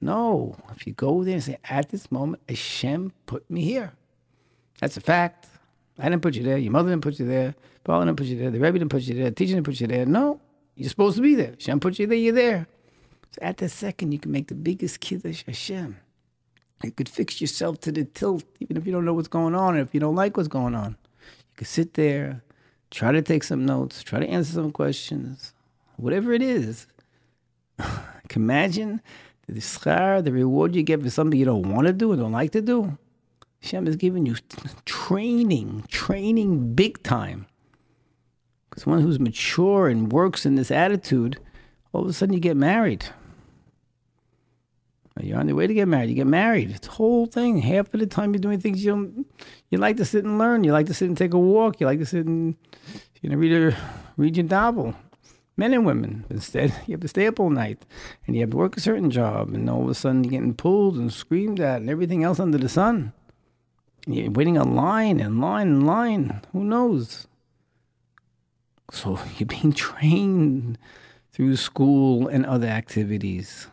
No, 0.00 0.56
if 0.74 0.86
you 0.86 0.92
go 0.92 1.24
there 1.24 1.34
and 1.34 1.42
say, 1.42 1.58
at 1.64 1.90
this 1.90 2.10
moment, 2.10 2.42
Hashem 2.48 3.12
put 3.26 3.50
me 3.50 3.62
here. 3.62 3.92
That's 4.80 4.96
a 4.96 5.00
fact. 5.00 5.46
I 5.98 6.08
didn't 6.08 6.22
put 6.22 6.36
you 6.36 6.42
there. 6.42 6.58
Your 6.58 6.72
mother 6.72 6.90
didn't 6.90 7.02
put 7.02 7.18
you 7.18 7.26
there. 7.26 7.54
Paul 7.84 8.04
didn't 8.04 8.16
put 8.16 8.26
you 8.26 8.38
there. 8.38 8.50
The 8.50 8.60
Rebbe 8.60 8.78
didn't 8.78 8.90
put 8.90 9.02
you 9.02 9.14
there. 9.14 9.30
The 9.30 9.34
teacher 9.34 9.54
didn't 9.54 9.66
put 9.66 9.80
you 9.80 9.86
there. 9.86 10.06
No, 10.06 10.40
you're 10.74 10.88
supposed 10.88 11.16
to 11.16 11.22
be 11.22 11.34
there. 11.34 11.52
Hashem 11.52 11.80
put 11.80 11.98
you 11.98 12.06
there. 12.06 12.18
You're 12.18 12.34
there. 12.34 12.68
So 13.32 13.38
at 13.42 13.58
that 13.58 13.70
second, 13.70 14.12
you 14.12 14.18
can 14.18 14.32
make 14.32 14.48
the 14.48 14.54
biggest 14.54 15.00
kiddush 15.00 15.44
Hashem. 15.46 15.96
You 16.82 16.90
could 16.90 17.08
fix 17.08 17.40
yourself 17.40 17.80
to 17.80 17.92
the 17.92 18.04
tilt, 18.04 18.44
even 18.60 18.76
if 18.76 18.86
you 18.86 18.92
don't 18.92 19.04
know 19.04 19.14
what's 19.14 19.28
going 19.28 19.54
on, 19.54 19.76
or 19.76 19.80
if 19.80 19.94
you 19.94 20.00
don't 20.00 20.14
like 20.14 20.36
what's 20.36 20.48
going 20.48 20.74
on. 20.74 20.96
You 21.20 21.56
could 21.56 21.66
sit 21.66 21.94
there, 21.94 22.42
try 22.90 23.12
to 23.12 23.22
take 23.22 23.44
some 23.44 23.64
notes, 23.64 24.02
try 24.02 24.20
to 24.20 24.28
answer 24.28 24.52
some 24.52 24.72
questions, 24.72 25.54
whatever 25.96 26.32
it 26.32 26.42
is. 26.42 26.86
can 28.28 28.42
imagine 28.42 29.00
the 29.48 29.60
schar, 29.60 30.22
the 30.22 30.32
reward 30.32 30.74
you 30.74 30.82
get 30.82 31.02
for 31.02 31.10
something 31.10 31.38
you 31.38 31.44
don't 31.44 31.72
want 31.72 31.86
to 31.86 31.92
do 31.92 32.12
and 32.12 32.20
don't 32.20 32.32
like 32.32 32.52
to 32.52 32.60
do. 32.60 32.98
Hashem 33.62 33.86
is 33.86 33.96
giving 33.96 34.26
you 34.26 34.36
training, 34.84 35.84
training 35.88 36.74
big 36.74 37.02
time. 37.02 37.46
Because 38.68 38.86
one 38.86 39.00
who's 39.00 39.18
mature 39.18 39.88
and 39.88 40.12
works 40.12 40.44
in 40.44 40.56
this 40.56 40.70
attitude, 40.70 41.38
all 41.96 42.02
of 42.02 42.10
a 42.10 42.12
sudden 42.12 42.34
you 42.34 42.40
get 42.40 42.58
married. 42.58 43.06
You're 45.18 45.38
on 45.38 45.48
your 45.48 45.56
way 45.56 45.66
to 45.66 45.72
get 45.72 45.88
married. 45.88 46.10
You 46.10 46.14
get 46.14 46.26
married. 46.26 46.70
It's 46.72 46.88
a 46.88 46.90
whole 46.90 47.24
thing. 47.24 47.58
Half 47.58 47.94
of 47.94 48.00
the 48.00 48.06
time 48.06 48.34
you're 48.34 48.40
doing 48.40 48.60
things 48.60 48.84
you 48.84 48.90
don't. 48.90 49.26
You 49.70 49.78
like 49.78 49.96
to 49.96 50.04
sit 50.04 50.26
and 50.26 50.36
learn. 50.36 50.62
You 50.62 50.72
like 50.72 50.88
to 50.88 50.94
sit 50.94 51.08
and 51.08 51.16
take 51.16 51.32
a 51.32 51.38
walk. 51.38 51.80
You 51.80 51.86
like 51.86 52.00
to 52.00 52.06
sit 52.06 52.26
and 52.26 52.54
you 53.22 53.30
know 53.30 53.36
read 53.36 53.52
a 53.52 53.76
read 54.18 54.36
your 54.36 54.44
novel. 54.44 54.94
Men 55.56 55.72
and 55.72 55.86
women. 55.86 56.26
Instead, 56.28 56.74
you 56.86 56.92
have 56.92 57.00
to 57.00 57.08
stay 57.08 57.26
up 57.26 57.40
all 57.40 57.48
night, 57.48 57.86
and 58.26 58.36
you 58.36 58.42
have 58.42 58.50
to 58.50 58.58
work 58.58 58.76
a 58.76 58.80
certain 58.80 59.10
job, 59.10 59.54
and 59.54 59.70
all 59.70 59.84
of 59.84 59.88
a 59.88 59.94
sudden 59.94 60.22
you're 60.22 60.32
getting 60.32 60.52
pulled 60.52 60.96
and 60.96 61.10
screamed 61.10 61.60
at, 61.60 61.80
and 61.80 61.88
everything 61.88 62.22
else 62.22 62.38
under 62.38 62.58
the 62.58 62.68
sun. 62.68 63.14
You're 64.06 64.30
waiting 64.30 64.58
on 64.58 64.76
line 64.76 65.18
and 65.18 65.40
line 65.40 65.68
and 65.68 65.86
line. 65.86 66.42
Who 66.52 66.62
knows? 66.62 67.26
So 68.92 69.18
you're 69.38 69.46
being 69.46 69.72
trained 69.72 70.76
through 71.36 71.54
school 71.54 72.28
and 72.28 72.46
other 72.46 72.66
activities. 72.66 73.66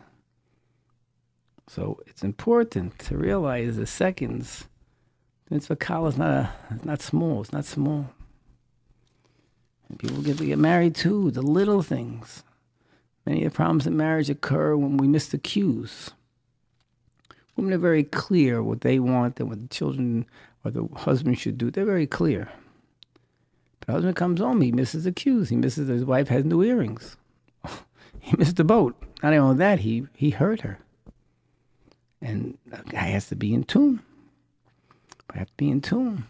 So 1.66 1.98
it's 2.06 2.22
important 2.22 2.98
to 2.98 3.16
realize 3.16 3.76
the 3.76 3.86
seconds. 3.86 4.66
Mitzvah 5.48 5.78
is 6.06 6.18
not 6.18 6.28
a, 6.28 6.52
it's 6.72 6.84
not 6.84 7.00
small. 7.00 7.40
It's 7.40 7.54
not 7.54 7.64
small. 7.64 8.10
And 9.88 9.98
people 9.98 10.20
get 10.20 10.36
to 10.36 10.44
get 10.44 10.58
married 10.58 10.94
too. 10.94 11.30
The 11.30 11.40
little 11.40 11.80
things. 11.80 12.44
Many 13.24 13.46
of 13.46 13.52
the 13.52 13.56
problems 13.56 13.86
in 13.86 13.96
marriage 13.96 14.28
occur 14.28 14.76
when 14.76 14.98
we 14.98 15.08
miss 15.08 15.28
the 15.28 15.38
cues. 15.38 16.10
Women 17.56 17.72
are 17.72 17.78
very 17.78 18.04
clear 18.04 18.62
what 18.62 18.82
they 18.82 18.98
want 18.98 19.40
and 19.40 19.48
what 19.48 19.62
the 19.62 19.68
children 19.68 20.26
or 20.66 20.70
the 20.70 20.86
husband 20.96 21.38
should 21.38 21.56
do. 21.56 21.70
They're 21.70 21.86
very 21.86 22.06
clear. 22.06 22.52
The 23.86 23.92
husband 23.92 24.16
comes 24.16 24.40
home, 24.40 24.60
he 24.60 24.70
misses 24.70 25.04
the 25.04 25.12
cues. 25.12 25.48
He 25.48 25.56
misses 25.56 25.88
his 25.88 26.04
wife 26.04 26.28
has 26.28 26.44
new 26.44 26.62
earrings. 26.62 27.16
He 28.24 28.36
missed 28.38 28.56
the 28.56 28.64
boat. 28.64 28.96
Not 29.22 29.34
only 29.34 29.56
that, 29.56 29.80
he 29.80 30.06
he 30.14 30.30
hurt 30.30 30.62
her. 30.62 30.78
And 32.22 32.56
the 32.66 32.82
guy 32.88 33.08
has 33.08 33.28
to 33.28 33.36
be 33.36 33.52
in 33.52 33.64
tune. 33.64 34.00
I 35.30 35.38
have 35.38 35.48
to 35.48 35.56
be 35.56 35.68
in 35.68 35.82
tune. 35.82 36.24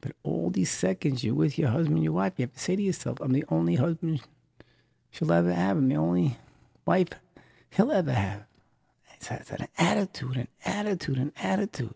But 0.00 0.12
all 0.22 0.48
these 0.48 0.70
seconds 0.70 1.22
you're 1.22 1.34
with 1.34 1.58
your 1.58 1.68
husband, 1.68 2.02
your 2.02 2.14
wife, 2.14 2.32
you 2.38 2.44
have 2.44 2.54
to 2.54 2.58
say 2.58 2.76
to 2.76 2.82
yourself, 2.82 3.18
I'm 3.20 3.32
the 3.32 3.44
only 3.50 3.74
husband 3.74 4.22
she'll 5.10 5.32
ever 5.32 5.52
have. 5.52 5.76
I'm 5.76 5.88
the 5.88 5.96
only 5.96 6.38
wife 6.86 7.08
he'll 7.68 7.92
ever 7.92 8.12
have. 8.12 8.44
It's, 9.14 9.30
it's 9.30 9.50
an 9.50 9.68
attitude, 9.76 10.36
an 10.36 10.48
attitude, 10.64 11.18
an 11.18 11.32
attitude. 11.42 11.94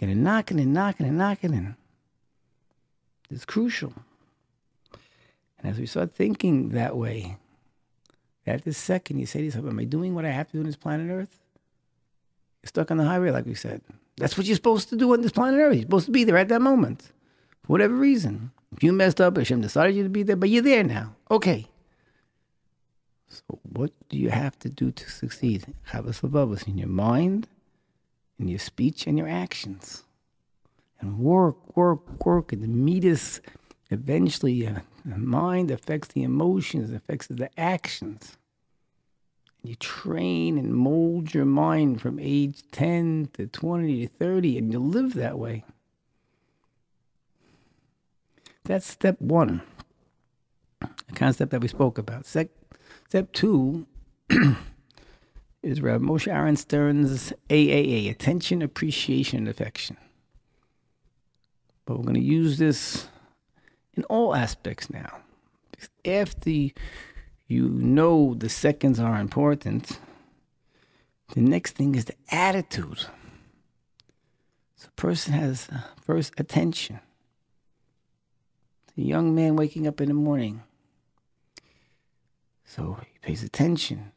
You're 0.00 0.08
going 0.08 0.24
knocking 0.24 0.58
and 0.58 0.74
knocking 0.74 1.06
and 1.06 1.16
knocking 1.16 1.54
and 1.54 1.76
it's 3.30 3.44
crucial. 3.44 3.92
And 5.58 5.70
as 5.70 5.78
we 5.78 5.86
start 5.86 6.12
thinking 6.12 6.70
that 6.70 6.96
way, 6.96 7.36
at 8.46 8.64
this 8.64 8.76
second, 8.76 9.18
you 9.18 9.26
say 9.26 9.40
to 9.40 9.44
yourself, 9.46 9.66
Am 9.66 9.78
I 9.78 9.84
doing 9.84 10.14
what 10.14 10.24
I 10.24 10.30
have 10.30 10.48
to 10.48 10.52
do 10.54 10.58
on 10.60 10.66
this 10.66 10.76
planet 10.76 11.10
Earth? 11.10 11.38
You're 12.62 12.68
stuck 12.68 12.90
on 12.90 12.98
the 12.98 13.04
highway, 13.04 13.30
like 13.30 13.46
we 13.46 13.54
said. 13.54 13.82
That's 14.16 14.36
what 14.36 14.46
you're 14.46 14.56
supposed 14.56 14.88
to 14.90 14.96
do 14.96 15.12
on 15.12 15.22
this 15.22 15.32
planet 15.32 15.60
Earth. 15.60 15.74
You're 15.74 15.82
supposed 15.82 16.06
to 16.06 16.12
be 16.12 16.24
there 16.24 16.36
at 16.36 16.48
that 16.48 16.62
moment, 16.62 17.12
for 17.62 17.72
whatever 17.72 17.94
reason. 17.94 18.52
If 18.76 18.82
you 18.82 18.92
messed 18.92 19.20
up, 19.20 19.36
Hashem 19.36 19.60
decided 19.60 19.94
you 19.94 20.02
to 20.02 20.08
be 20.08 20.22
there, 20.22 20.36
but 20.36 20.50
you're 20.50 20.62
there 20.62 20.84
now. 20.84 21.14
Okay. 21.30 21.68
So, 23.28 23.58
what 23.62 23.92
do 24.08 24.16
you 24.16 24.30
have 24.30 24.58
to 24.60 24.68
do 24.68 24.90
to 24.90 25.10
succeed? 25.10 25.66
Chavos 25.90 26.20
Levavos 26.20 26.68
in 26.68 26.78
your 26.78 26.88
mind, 26.88 27.48
in 28.38 28.48
your 28.48 28.58
speech, 28.58 29.06
and 29.06 29.18
your 29.18 29.28
actions. 29.28 30.04
And 31.00 31.18
work, 31.18 31.76
work, 31.76 32.24
work. 32.24 32.52
And 32.52 32.62
the 32.62 32.68
meat 32.68 33.04
is 33.04 33.40
eventually 33.90 34.66
uh, 34.66 34.80
the 35.04 35.18
mind 35.18 35.70
affects 35.70 36.08
the 36.08 36.22
emotions, 36.22 36.90
affects 36.90 37.26
the 37.26 37.50
actions. 37.60 38.38
You 39.62 39.74
train 39.76 40.58
and 40.58 40.74
mold 40.74 41.34
your 41.34 41.44
mind 41.44 42.00
from 42.00 42.18
age 42.18 42.62
10 42.72 43.30
to 43.34 43.46
20 43.46 44.06
to 44.06 44.12
30, 44.12 44.58
and 44.58 44.72
you 44.72 44.78
live 44.78 45.14
that 45.14 45.38
way. 45.38 45.64
That's 48.64 48.86
step 48.86 49.20
one, 49.20 49.62
a 50.80 50.88
concept 51.14 51.50
that 51.50 51.60
we 51.60 51.68
spoke 51.68 51.98
about. 51.98 52.24
Sec- 52.24 52.48
step 53.08 53.32
two 53.32 53.86
is 55.62 55.82
Rav 55.82 56.00
Moshe 56.00 56.32
Aaron 56.32 56.56
Stern's 56.56 57.32
AAA, 57.50 58.10
Attention, 58.10 58.62
Appreciation, 58.62 59.40
and 59.40 59.48
Affection. 59.48 59.98
But 61.84 61.98
we're 61.98 62.04
going 62.04 62.14
to 62.14 62.20
use 62.20 62.56
this 62.56 63.08
in 63.96 64.04
all 64.04 64.34
aspects 64.34 64.90
now. 64.90 65.18
After 66.04 66.50
you 66.50 67.68
know 67.68 68.34
the 68.34 68.48
seconds 68.48 68.98
are 68.98 69.18
important, 69.20 69.98
the 71.34 71.40
next 71.40 71.72
thing 71.72 71.94
is 71.94 72.06
the 72.06 72.14
attitude. 72.30 73.06
So, 74.76 74.88
person 74.96 75.32
has 75.34 75.68
uh, 75.72 75.80
first 76.02 76.32
attention. 76.38 77.00
The 78.96 79.02
young 79.02 79.34
man 79.34 79.56
waking 79.56 79.86
up 79.86 80.00
in 80.00 80.08
the 80.08 80.14
morning. 80.14 80.62
So 82.64 82.98
he 83.12 83.18
pays 83.20 83.42
attention 83.42 84.12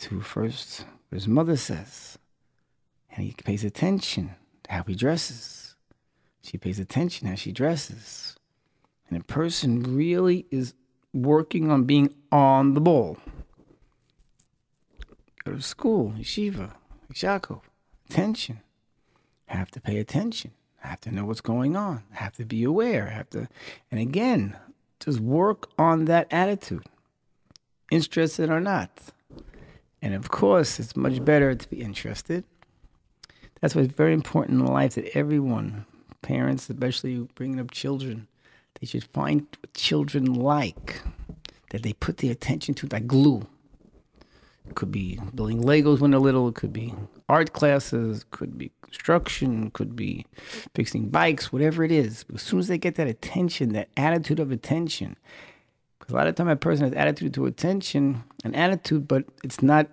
to 0.00 0.20
first 0.20 0.84
what 1.08 1.16
his 1.16 1.28
mother 1.28 1.56
says. 1.56 2.18
And 3.10 3.24
he 3.24 3.32
pays 3.32 3.64
attention 3.64 4.34
to 4.64 4.72
how 4.72 4.82
he 4.84 4.94
dresses. 4.94 5.74
She 6.42 6.58
pays 6.58 6.78
attention 6.78 7.28
how 7.28 7.34
she 7.34 7.52
dresses. 7.52 8.36
And 9.10 9.20
a 9.20 9.24
person 9.24 9.96
really 9.96 10.46
is 10.50 10.74
working 11.12 11.70
on 11.70 11.84
being 11.84 12.14
on 12.30 12.74
the 12.74 12.80
ball. 12.80 13.18
Go 15.44 15.52
to 15.52 15.62
school, 15.62 16.14
yeshiva, 16.16 16.72
Yaakov, 17.12 17.62
attention. 18.08 18.60
Have 19.46 19.70
to 19.72 19.80
pay 19.80 19.98
attention. 19.98 20.52
Have 20.78 21.00
to 21.00 21.10
know 21.10 21.24
what's 21.24 21.40
going 21.40 21.76
on. 21.76 22.04
Have 22.12 22.34
to 22.34 22.44
be 22.44 22.62
aware. 22.62 23.06
Have 23.08 23.28
to, 23.30 23.48
and 23.90 24.00
again, 24.00 24.56
just 25.00 25.18
work 25.18 25.68
on 25.76 26.04
that 26.04 26.28
attitude, 26.30 26.84
interested 27.90 28.48
or 28.48 28.60
not. 28.60 28.90
And 30.00 30.14
of 30.14 30.30
course, 30.30 30.78
it's 30.78 30.94
much 30.94 31.24
better 31.24 31.54
to 31.54 31.68
be 31.68 31.80
interested. 31.82 32.44
That's 33.60 33.74
what's 33.74 33.92
very 33.92 34.14
important 34.14 34.60
in 34.60 34.66
life 34.66 34.94
that 34.94 35.16
everyone, 35.16 35.84
parents, 36.22 36.70
especially 36.70 37.28
bringing 37.34 37.60
up 37.60 37.70
children, 37.70 38.28
they 38.80 38.86
should 38.86 39.04
find 39.04 39.46
what 39.60 39.74
children 39.74 40.24
like, 40.34 41.02
that 41.70 41.82
they 41.82 41.92
put 41.92 42.18
their 42.18 42.32
attention 42.32 42.74
to, 42.74 42.88
like 42.90 43.06
glue. 43.06 43.46
It 44.68 44.74
could 44.74 44.92
be 44.92 45.18
building 45.34 45.62
Legos 45.62 46.00
when 46.00 46.12
they're 46.12 46.20
little. 46.20 46.48
It 46.48 46.54
could 46.54 46.72
be 46.72 46.94
art 47.28 47.52
classes. 47.52 48.24
Could 48.30 48.56
be 48.56 48.70
construction. 48.82 49.70
Could 49.70 49.96
be 49.96 50.26
fixing 50.74 51.08
bikes. 51.08 51.52
Whatever 51.52 51.82
it 51.84 51.92
is. 51.92 52.24
As 52.32 52.42
soon 52.42 52.60
as 52.60 52.68
they 52.68 52.78
get 52.78 52.94
that 52.94 53.08
attention, 53.08 53.72
that 53.72 53.88
attitude 53.96 54.38
of 54.38 54.52
attention, 54.52 55.16
because 55.98 56.12
a 56.12 56.16
lot 56.16 56.26
of 56.26 56.36
time 56.36 56.48
a 56.48 56.56
person 56.56 56.84
has 56.84 56.94
attitude 56.94 57.34
to 57.34 57.46
attention, 57.46 58.22
an 58.44 58.54
attitude, 58.54 59.08
but 59.08 59.24
it's 59.42 59.62
not 59.62 59.88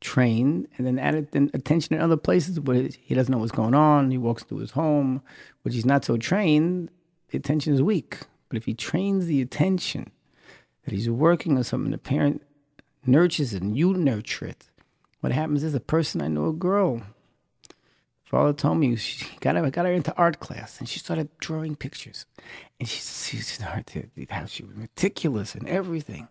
trained, 0.00 0.68
and 0.76 0.86
then 0.86 0.98
added 0.98 1.28
then 1.32 1.50
attention 1.54 1.96
in 1.96 2.00
other 2.00 2.16
places 2.16 2.60
but 2.60 2.94
he 2.94 3.14
doesn't 3.14 3.32
know 3.32 3.38
what's 3.38 3.52
going 3.52 3.74
on. 3.74 4.10
He 4.10 4.18
walks 4.18 4.44
to 4.44 4.56
his 4.58 4.70
home, 4.70 5.22
which 5.62 5.74
he's 5.74 5.86
not 5.86 6.04
so 6.04 6.16
trained 6.16 6.90
the 7.30 7.38
attention 7.38 7.74
is 7.74 7.82
weak. 7.82 8.18
But 8.48 8.56
if 8.56 8.64
he 8.64 8.74
trains 8.74 9.26
the 9.26 9.42
attention 9.42 10.10
that 10.84 10.92
he's 10.92 11.10
working 11.10 11.56
on 11.56 11.64
something, 11.64 11.90
the 11.90 11.98
parent 11.98 12.42
nurtures 13.04 13.54
it 13.54 13.62
and 13.62 13.76
you 13.76 13.94
nurture 13.94 14.46
it. 14.46 14.70
What 15.20 15.32
happens 15.32 15.64
is 15.64 15.74
a 15.74 15.80
person 15.80 16.22
I 16.22 16.28
know 16.28 16.46
a 16.46 16.52
girl. 16.52 17.02
Father 18.24 18.52
told 18.52 18.78
me 18.78 18.94
she 18.96 19.26
got 19.40 19.56
her, 19.56 19.70
got 19.70 19.86
her 19.86 19.92
into 19.92 20.14
art 20.16 20.38
class 20.38 20.78
and 20.78 20.88
she 20.88 20.98
started 20.98 21.28
drawing 21.38 21.76
pictures. 21.76 22.26
And 22.78 22.88
she, 22.88 23.00
she 23.00 23.38
started 23.38 24.10
how 24.28 24.46
she 24.46 24.64
was 24.64 24.76
meticulous 24.76 25.54
and 25.54 25.66
everything. 25.66 26.28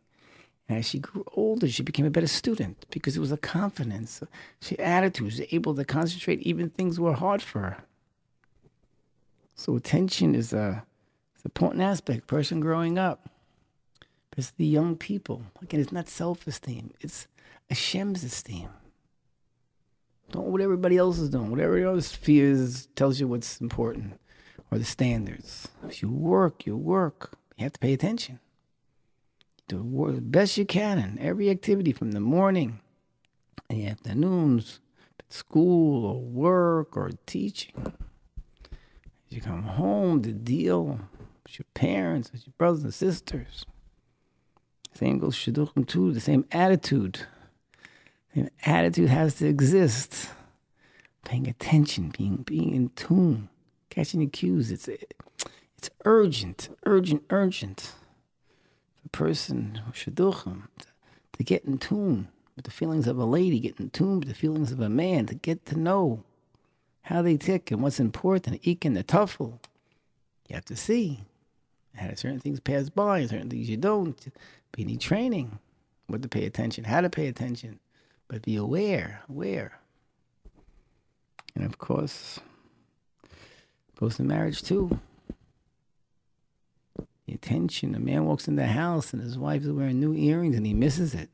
And 0.70 0.80
as 0.80 0.86
she 0.86 1.00
grew 1.00 1.26
older, 1.34 1.68
she 1.68 1.82
became 1.82 2.06
a 2.06 2.12
better 2.12 2.28
student 2.28 2.86
because 2.92 3.18
it 3.18 3.20
was 3.20 3.32
a 3.32 3.38
confidence. 3.38 4.22
She 4.62 4.78
attitude, 4.78 5.34
she 5.34 5.42
was 5.42 5.54
able 5.54 5.76
to 5.76 5.86
concentrate 5.86 6.42
even 6.42 6.70
things 6.70 7.00
were 7.00 7.14
hard 7.14 7.42
for 7.42 7.60
her. 7.62 7.78
So 9.58 9.76
attention 9.76 10.36
is 10.36 10.54
a, 10.54 10.86
it's 11.34 11.44
an 11.44 11.50
important 11.50 11.82
aspect. 11.82 12.28
Person 12.28 12.60
growing 12.60 12.98
up, 12.98 13.30
it's 14.38 14.52
the 14.52 14.66
young 14.66 14.96
people. 14.96 15.42
Again, 15.62 15.82
it's 15.82 15.92
not 15.92 16.08
self-esteem. 16.08 16.94
It's 17.02 17.28
Hashem's 17.68 18.24
esteem. 18.24 18.70
Don't 20.30 20.48
what 20.48 20.62
everybody 20.62 20.96
else 20.96 21.18
is 21.18 21.30
doing. 21.30 21.50
Whatever 21.50 21.78
else 21.80 22.12
fears 22.12 22.88
tells 22.96 23.20
you 23.20 23.28
what's 23.28 23.60
important 23.60 24.20
or 24.70 24.78
the 24.78 24.86
standards. 24.86 25.68
If 25.88 26.02
you 26.02 26.12
work, 26.12 26.66
you 26.66 26.78
work. 26.78 27.32
You 27.58 27.64
have 27.64 27.74
to 27.74 27.80
pay 27.80 27.94
attention. 27.94 28.40
Do 29.68 30.12
the 30.14 30.22
best 30.22 30.58
you 30.58 30.66
can 30.66 31.00
in 31.00 31.18
every 31.20 31.50
activity 31.50 31.92
from 31.92 32.12
the 32.12 32.20
morning 32.20 32.80
and 33.70 33.80
the 33.80 33.88
afternoons, 33.88 34.80
school 35.30 36.06
or 36.06 36.22
work 36.22 36.96
or 36.96 37.12
teaching. 37.26 37.74
You 39.30 39.42
come 39.42 39.64
home 39.64 40.22
to 40.24 40.32
deal 40.32 41.00
with 41.44 41.60
your 41.60 41.66
parents, 41.74 42.32
with 42.32 42.46
your 42.46 42.54
brothers 42.58 42.84
and 42.84 42.94
sisters. 42.94 43.66
Same 44.94 45.20
goes 45.20 45.36
shidduchim 45.36 45.86
too, 45.88 46.12
the 46.12 46.20
same 46.20 46.46
attitude. 46.52 47.20
Same 48.34 48.50
attitude 48.66 49.10
has 49.10 49.36
to 49.36 49.48
exist. 49.48 50.30
Paying 51.26 51.48
attention, 51.48 52.14
being 52.18 52.38
being 52.38 52.74
in 52.74 52.90
tune, 52.90 53.50
catching 53.90 54.22
the 54.22 54.28
cues. 54.28 54.72
It's 54.72 54.88
it's 54.88 55.90
urgent, 56.06 56.70
urgent, 56.86 57.24
urgent. 57.30 57.94
The 59.04 59.10
person 59.10 59.82
shidduchim 59.92 60.64
to, 60.80 60.88
to 61.34 61.44
get 61.44 61.66
in 61.66 61.78
tune 61.78 62.30
with 62.56 62.66
the 62.66 62.72
feelings 62.72 63.08
of 63.08 63.18
a 63.18 63.26
lady, 63.26 63.60
get 63.60 63.80
in 63.80 63.90
tune 63.90 64.20
with 64.20 64.30
the 64.30 64.34
feelings 64.34 64.72
of 64.72 64.80
a 64.80 64.90
man, 64.90 65.26
to 65.28 65.36
get 65.36 65.66
to 65.68 65.78
know 65.78 66.24
how 67.08 67.22
they 67.22 67.38
tick 67.38 67.72
and 67.72 67.82
what's 67.82 68.02
important, 68.02 68.60
eek 68.64 68.84
and 68.84 68.96
the 68.96 69.04
tuffle. 69.04 69.60
You 70.50 70.56
have 70.56 70.66
to 70.66 70.76
see 70.76 71.24
how 71.96 72.14
certain 72.16 72.40
things 72.40 72.60
pass 72.60 72.90
by 72.90 73.26
certain 73.26 73.50
things 73.50 73.70
you 73.70 73.78
don't. 73.78 74.28
But 74.72 74.80
you 74.80 74.86
need 74.86 75.00
training, 75.00 75.60
what 76.08 76.22
to 76.22 76.28
pay 76.28 76.46
attention, 76.46 76.84
how 76.84 77.00
to 77.00 77.10
pay 77.10 77.28
attention, 77.28 77.80
but 78.28 78.42
be 78.42 78.58
aware, 78.58 79.22
aware. 79.30 79.80
And 81.56 81.64
of 81.64 81.78
course, 81.78 82.42
goes 83.98 84.18
to 84.18 84.24
marriage 84.24 84.62
too. 84.62 85.00
The 87.26 87.34
attention. 87.34 87.96
A 87.96 88.00
man 88.00 88.26
walks 88.26 88.50
in 88.50 88.58
the 88.58 88.68
house 88.68 89.14
and 89.14 89.22
his 89.22 89.38
wife 89.38 89.62
is 89.62 89.72
wearing 89.72 90.02
new 90.02 90.14
earrings 90.14 90.58
and 90.58 90.66
he 90.66 90.74
misses 90.74 91.16
it. 91.16 91.30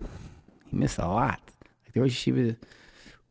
He 0.00 0.76
missed 0.76 0.98
a 0.98 1.06
lot. 1.06 1.40
Like 1.84 1.94
the 1.94 2.00
Yeshiva 2.00 2.56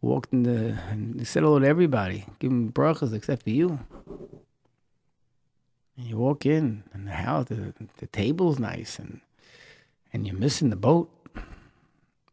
walked 0.02 0.34
in 0.34 0.44
the 0.44 0.78
and 0.90 1.26
said 1.28 1.44
hello 1.44 1.60
to 1.60 1.68
everybody, 1.68 2.26
give 2.40 2.52
him 2.52 2.72
brachas 2.72 3.14
except 3.14 3.44
for 3.44 3.52
you. 3.52 3.80
And 5.98 6.08
you 6.08 6.18
walk 6.18 6.46
in 6.46 6.84
and 6.94 7.08
the 7.08 7.12
house, 7.12 7.48
the, 7.48 7.74
the 7.98 8.08
table's 8.08 8.60
nice, 8.60 8.98
and 8.98 9.22
and 10.14 10.26
you're 10.26 10.36
missing 10.36 10.70
the 10.70 10.76
boat. 10.76 11.10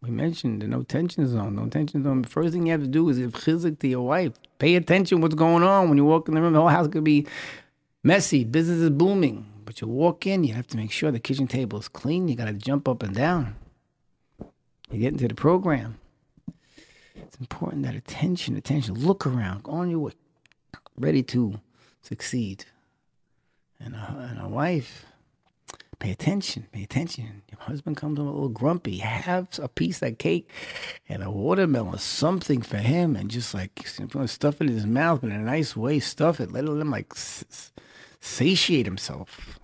We 0.01 0.11
mentioned 0.11 0.63
the 0.63 0.69
no 0.69 0.83
tension 0.83 1.27
zone. 1.27 1.57
No 1.57 1.67
tension 1.67 2.05
zone. 2.05 2.23
The 2.23 2.29
first 2.29 2.53
thing 2.53 2.67
you 2.67 2.73
have 2.73 2.83
to 2.83 2.87
do 2.89 3.09
is 3.09 3.19
give 3.19 3.33
chizik 3.33 3.81
to 3.81 3.89
your 3.89 4.07
wife. 4.07 4.33
Pay 4.59 4.77
attention 4.77 5.21
what's 5.21 5.35
going 5.35 5.63
on 5.63 5.89
when 5.89 5.99
you 5.99 6.05
walk 6.05 6.29
in 6.29 6.35
the 6.35 6.41
room. 6.41 6.53
The 6.53 6.61
whole 6.61 6.69
house 6.69 6.89
could 6.89 7.05
be 7.05 7.27
messy. 8.03 8.45
Business 8.45 8.79
is 8.79 8.91
booming. 8.91 9.47
But 9.65 9.81
you 9.81 9.89
walk 9.89 10.27
in, 10.27 10.45
you 10.45 10.55
have 10.55 10.67
to 10.69 10.77
make 10.77 10.91
sure 10.91 11.11
the 11.11 11.21
kitchen 11.21 11.47
table 11.47 11.79
is 11.79 11.89
clean. 11.89 12.27
You 12.29 12.37
got 12.37 12.47
to 12.47 12.55
jump 12.55 12.89
up 12.89 13.03
and 13.03 13.15
down. 13.15 13.57
You 14.91 15.01
get 15.01 15.13
into 15.13 15.29
the 15.29 15.35
program. 15.35 15.99
It's 17.23 17.37
important 17.37 17.85
that 17.85 17.95
attention, 17.95 18.57
attention, 18.57 18.95
look 18.95 19.27
around, 19.27 19.65
go 19.65 19.73
on 19.73 19.91
your 19.91 20.01
way, 20.01 20.13
ready 20.97 21.23
to 21.25 21.61
succeed. 22.03 22.65
And 23.81 23.95
a, 23.95 24.29
and 24.31 24.41
a 24.41 24.49
wife, 24.49 25.07
pay 25.99 26.11
attention, 26.11 26.67
pay 26.73 26.83
attention. 26.83 27.43
Your 27.51 27.61
husband 27.61 27.97
comes 27.97 28.19
home 28.19 28.27
a 28.27 28.33
little 28.33 28.49
grumpy, 28.49 28.99
have 28.99 29.49
a 29.63 29.69
piece 29.69 30.02
of 30.02 30.19
cake 30.19 30.50
and 31.09 31.23
a 31.23 31.31
watermelon, 31.31 31.99
something 31.99 32.63
for 32.63 32.78
him, 32.78 33.15
and 33.15 33.31
just 33.31 33.54
like 33.54 33.87
stuff 33.87 34.61
it 34.61 34.67
in 34.67 34.75
his 34.75 34.87
mouth, 34.87 35.21
but 35.21 35.31
in 35.31 35.37
a 35.37 35.43
nice 35.43 35.76
way, 35.76 36.00
stuff 36.00 36.41
it. 36.41 36.52
Let 36.52 36.65
him 36.65 36.91
like 36.91 37.13
satiate 38.21 38.87
himself. 38.87 39.59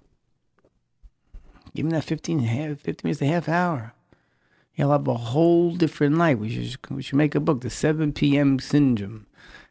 Give 1.74 1.86
him 1.86 1.90
that 1.90 2.04
15, 2.04 2.38
half, 2.38 2.78
15 2.78 3.08
minutes, 3.08 3.22
a 3.22 3.26
half 3.26 3.48
hour. 3.48 3.94
He'll 4.74 4.90
have 4.90 5.06
a 5.06 5.14
whole 5.14 5.74
different 5.74 6.18
life. 6.18 6.38
We 6.38 6.50
should, 6.50 6.90
we 6.90 7.02
should 7.02 7.16
make 7.16 7.34
a 7.34 7.40
book, 7.40 7.60
The 7.60 7.70
7 7.70 8.12
p.m. 8.12 8.58
Syndrome. 8.58 9.26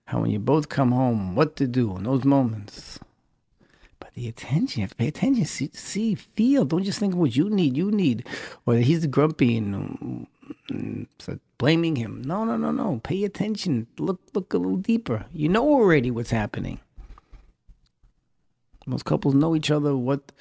How 0.06 0.22
when 0.22 0.32
you 0.32 0.40
both 0.40 0.70
come 0.70 0.92
home, 0.92 1.36
what 1.36 1.56
to 1.58 1.68
do 1.68 1.96
in 1.98 2.04
those 2.04 2.24
moments. 2.24 3.00
But 4.00 4.14
the 4.14 4.28
attention, 4.30 4.80
you 4.80 4.84
have 4.84 4.92
to 4.92 4.96
pay 4.96 5.08
attention, 5.08 5.46
see, 5.46 5.72
see 5.74 6.16
feel. 6.16 6.66
Don't 6.66 6.84
just 6.84 7.00
think 7.00 7.14
of 7.14 7.20
what 7.20 7.36
you 7.36 7.50
need, 7.50 7.76
you 7.76 7.92
need. 7.92 8.26
Or 8.66 8.76
he's 8.76 9.06
grumpy 9.08 9.58
and, 9.58 10.28
and 10.70 11.08
so 11.20 11.38
blaming 11.58 11.98
him. 11.98 12.22
No, 12.22 12.46
no, 12.46 12.56
no, 12.56 12.72
no. 12.72 13.02
Pay 13.04 13.26
attention. 13.26 13.88
Look, 13.98 14.22
look 14.34 14.54
a 14.54 14.58
little 14.58 14.78
deeper. 14.78 15.26
You 15.34 15.50
know 15.50 15.64
already 15.64 16.12
what's 16.12 16.32
happening. 16.32 16.80
Most 18.86 19.06
couples 19.06 19.36
know 19.36 19.56
each 19.56 19.72
other, 19.72 19.96
what 19.96 20.32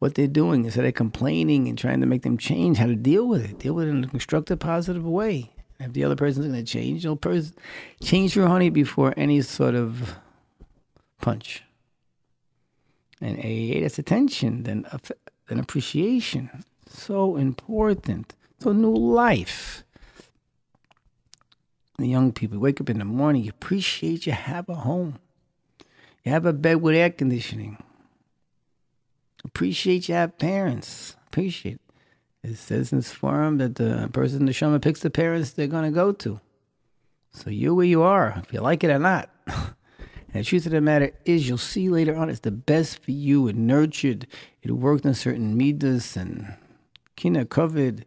what 0.00 0.14
they're 0.14 0.26
doing 0.26 0.64
instead 0.64 0.86
of 0.86 0.94
complaining 0.94 1.68
and 1.68 1.78
trying 1.78 2.00
to 2.00 2.06
make 2.06 2.22
them 2.22 2.38
change 2.38 2.78
how 2.78 2.86
to 2.86 2.96
deal 2.96 3.28
with 3.28 3.44
it. 3.44 3.58
Deal 3.58 3.74
with 3.74 3.86
it 3.86 3.90
in 3.90 4.02
a 4.02 4.08
constructive, 4.08 4.58
positive 4.58 5.06
way. 5.06 5.52
If 5.78 5.92
the 5.92 6.04
other 6.04 6.16
person's 6.16 6.46
going 6.46 6.58
to 6.58 6.64
change, 6.64 7.04
you'll 7.04 7.16
pers- 7.16 7.52
change 8.02 8.34
your 8.34 8.48
honey 8.48 8.70
before 8.70 9.12
any 9.16 9.42
sort 9.42 9.74
of 9.74 10.16
punch. 11.20 11.62
And 13.20 13.38
AA, 13.38 13.80
that's 13.82 13.98
attention, 13.98 14.62
then, 14.62 14.86
then 15.48 15.58
appreciation. 15.58 16.64
So 16.88 17.36
important. 17.36 18.34
So 18.58 18.72
new 18.72 18.94
life. 18.94 19.84
The 21.98 22.08
young 22.08 22.32
people 22.32 22.58
wake 22.58 22.80
up 22.80 22.88
in 22.88 22.98
the 22.98 23.04
morning, 23.04 23.44
you 23.44 23.50
appreciate 23.50 24.26
you 24.26 24.32
have 24.32 24.66
a 24.70 24.76
home. 24.76 25.18
You 26.24 26.32
have 26.32 26.46
a 26.46 26.54
bed 26.54 26.80
with 26.80 26.94
air 26.94 27.10
conditioning. 27.10 27.82
Appreciate 29.44 30.08
you 30.08 30.14
have 30.14 30.38
parents. 30.38 31.16
Appreciate 31.28 31.74
it. 31.74 31.80
It 32.42 32.56
says 32.56 32.92
in 32.92 32.98
this 32.98 33.12
forum 33.12 33.58
that 33.58 33.74
the 33.74 34.08
person 34.12 34.40
in 34.40 34.46
the 34.46 34.52
Shema 34.52 34.78
picks 34.78 35.00
the 35.00 35.10
parents 35.10 35.50
they're 35.50 35.66
going 35.66 35.84
to 35.84 35.90
go 35.90 36.12
to. 36.12 36.40
So 37.32 37.50
you're 37.50 37.74
where 37.74 37.86
you 37.86 38.02
are, 38.02 38.42
if 38.44 38.52
you 38.52 38.60
like 38.60 38.82
it 38.82 38.90
or 38.90 38.98
not. 38.98 39.30
and 39.46 39.74
the 40.32 40.42
truth 40.42 40.66
of 40.66 40.72
the 40.72 40.80
matter 40.80 41.12
is, 41.24 41.48
you'll 41.48 41.58
see 41.58 41.88
later 41.88 42.16
on 42.16 42.28
it's 42.28 42.40
the 42.40 42.50
best 42.50 43.02
for 43.02 43.10
you 43.10 43.46
and 43.46 43.66
nurtured. 43.66 44.26
It 44.62 44.72
worked 44.72 45.06
on 45.06 45.14
certain 45.14 45.56
midas 45.56 46.16
and 46.16 46.54
kina 47.16 47.44
kavod 47.44 48.04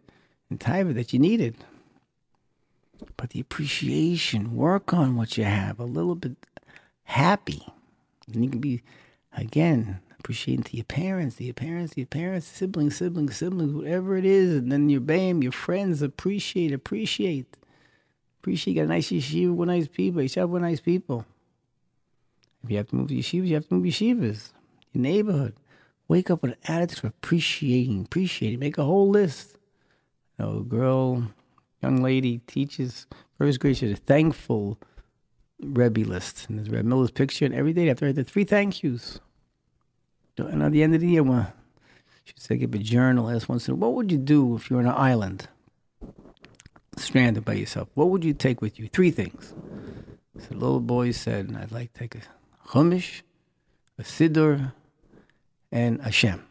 and 0.50 0.60
taiva 0.60 0.93
that 0.96 1.13
you 1.13 1.19
needed. 1.19 1.58
But 3.17 3.32
the 3.32 3.39
appreciation, 3.39 4.56
work 4.56 4.93
on 4.93 5.15
what 5.15 5.38
you 5.38 5.43
have, 5.43 5.80
a 5.80 5.86
little 5.86 6.15
bit 6.15 6.38
happy. 7.04 7.65
And 8.34 8.43
you 8.43 8.50
can 8.50 8.60
be, 8.60 8.82
again, 9.36 10.00
appreciating 10.23 10.63
to 10.63 10.77
your 10.77 10.86
parents, 10.86 11.36
to 11.36 11.43
your 11.43 11.53
parents, 11.53 11.93
to 11.93 11.99
your 11.99 12.07
parents, 12.07 12.47
siblings, 12.47 12.95
siblings, 12.95 13.36
siblings, 13.36 13.73
whatever 13.73 14.15
it 14.15 14.23
is, 14.23 14.55
and 14.55 14.71
then 14.71 14.88
your 14.88 15.01
bam, 15.01 15.43
your 15.43 15.51
friends 15.51 16.01
appreciate, 16.01 16.71
appreciate. 16.71 17.57
Appreciate 18.39 18.73
you 18.73 18.81
got 18.81 18.86
a 18.86 18.93
nice 18.93 19.09
yeshiva 19.09 19.53
with 19.53 19.67
nice 19.67 19.89
people, 19.89 20.21
yeshiva 20.21 20.47
with 20.47 20.62
nice 20.62 20.79
people. 20.79 21.25
If 22.63 22.71
you 22.71 22.77
have 22.77 22.88
to 22.88 22.95
move 22.95 23.09
to 23.09 23.15
yeshivas, 23.15 23.47
you 23.47 23.55
have 23.55 23.67
to 23.67 23.73
move 23.73 23.83
yeshivas. 23.83 24.53
Your 24.93 25.01
neighborhood. 25.01 25.55
Wake 26.07 26.31
up 26.31 26.41
with 26.41 26.51
an 26.51 26.57
attitude 26.73 26.99
of 26.99 27.09
appreciating, 27.09 28.05
appreciating. 28.05 28.59
Make 28.59 28.77
a 28.77 28.86
whole 28.86 29.09
list. 29.09 29.57
You 30.39 30.45
know, 30.45 30.59
girl, 30.62 31.27
young 31.81 32.01
lady 32.01 32.38
teaches 32.47 33.07
first 33.38 33.59
grade, 33.59 33.75
she's 33.75 33.91
a 33.91 33.97
thankful 33.97 34.79
Rebbe 35.59 36.01
list. 36.01 36.47
And 36.47 36.57
there's 36.57 36.69
Rebbe 36.69 36.83
Miller's 36.83 37.12
picture, 37.12 37.43
and 37.45 37.53
every 37.53 37.73
day 37.73 37.81
they 37.81 37.88
have 37.89 37.99
to 37.99 38.05
write 38.05 38.15
the 38.15 38.23
three 38.23 38.45
thank 38.45 38.83
yous. 38.83 39.19
And 40.38 40.63
at 40.63 40.72
the 40.72 40.84
end 40.84 40.96
of 40.96 41.02
the 41.02 41.08
year, 41.08 41.24
when 41.24 41.48
she 42.24 42.34
said, 42.38 42.60
give 42.60 42.74
a 42.74 42.78
journal, 42.78 43.30
ask 43.30 43.48
once 43.48 43.67
in 43.67 43.80
what 43.80 43.93
would 43.93 44.12
you 44.12 44.17
do 44.17 44.56
if 44.56 44.69
you 44.69 44.78
were 44.78 44.82
on 44.82 44.88
an 44.88 44.96
island, 44.96 45.48
stranded 46.98 47.46
by 47.46 47.54
yourself? 47.54 47.89
What 47.93 48.10
would 48.10 48.24
you 48.24 48.34
take 48.34 48.62
with 48.62 48.80
you? 48.80 48.88
Three 48.88 49.12
things. 49.12 49.54
So 50.39 50.48
the 50.50 50.56
little 50.56 50.80
boy 50.80 51.12
said, 51.12 51.56
I'd 51.60 51.72
like 51.72 51.93
to 51.93 52.00
take 52.00 52.15
a 52.15 52.22
chumash, 52.69 53.22
a 54.00 54.04
siddur, 54.04 54.74
and 55.72 56.00
a 56.02 56.12
shem. 56.12 56.46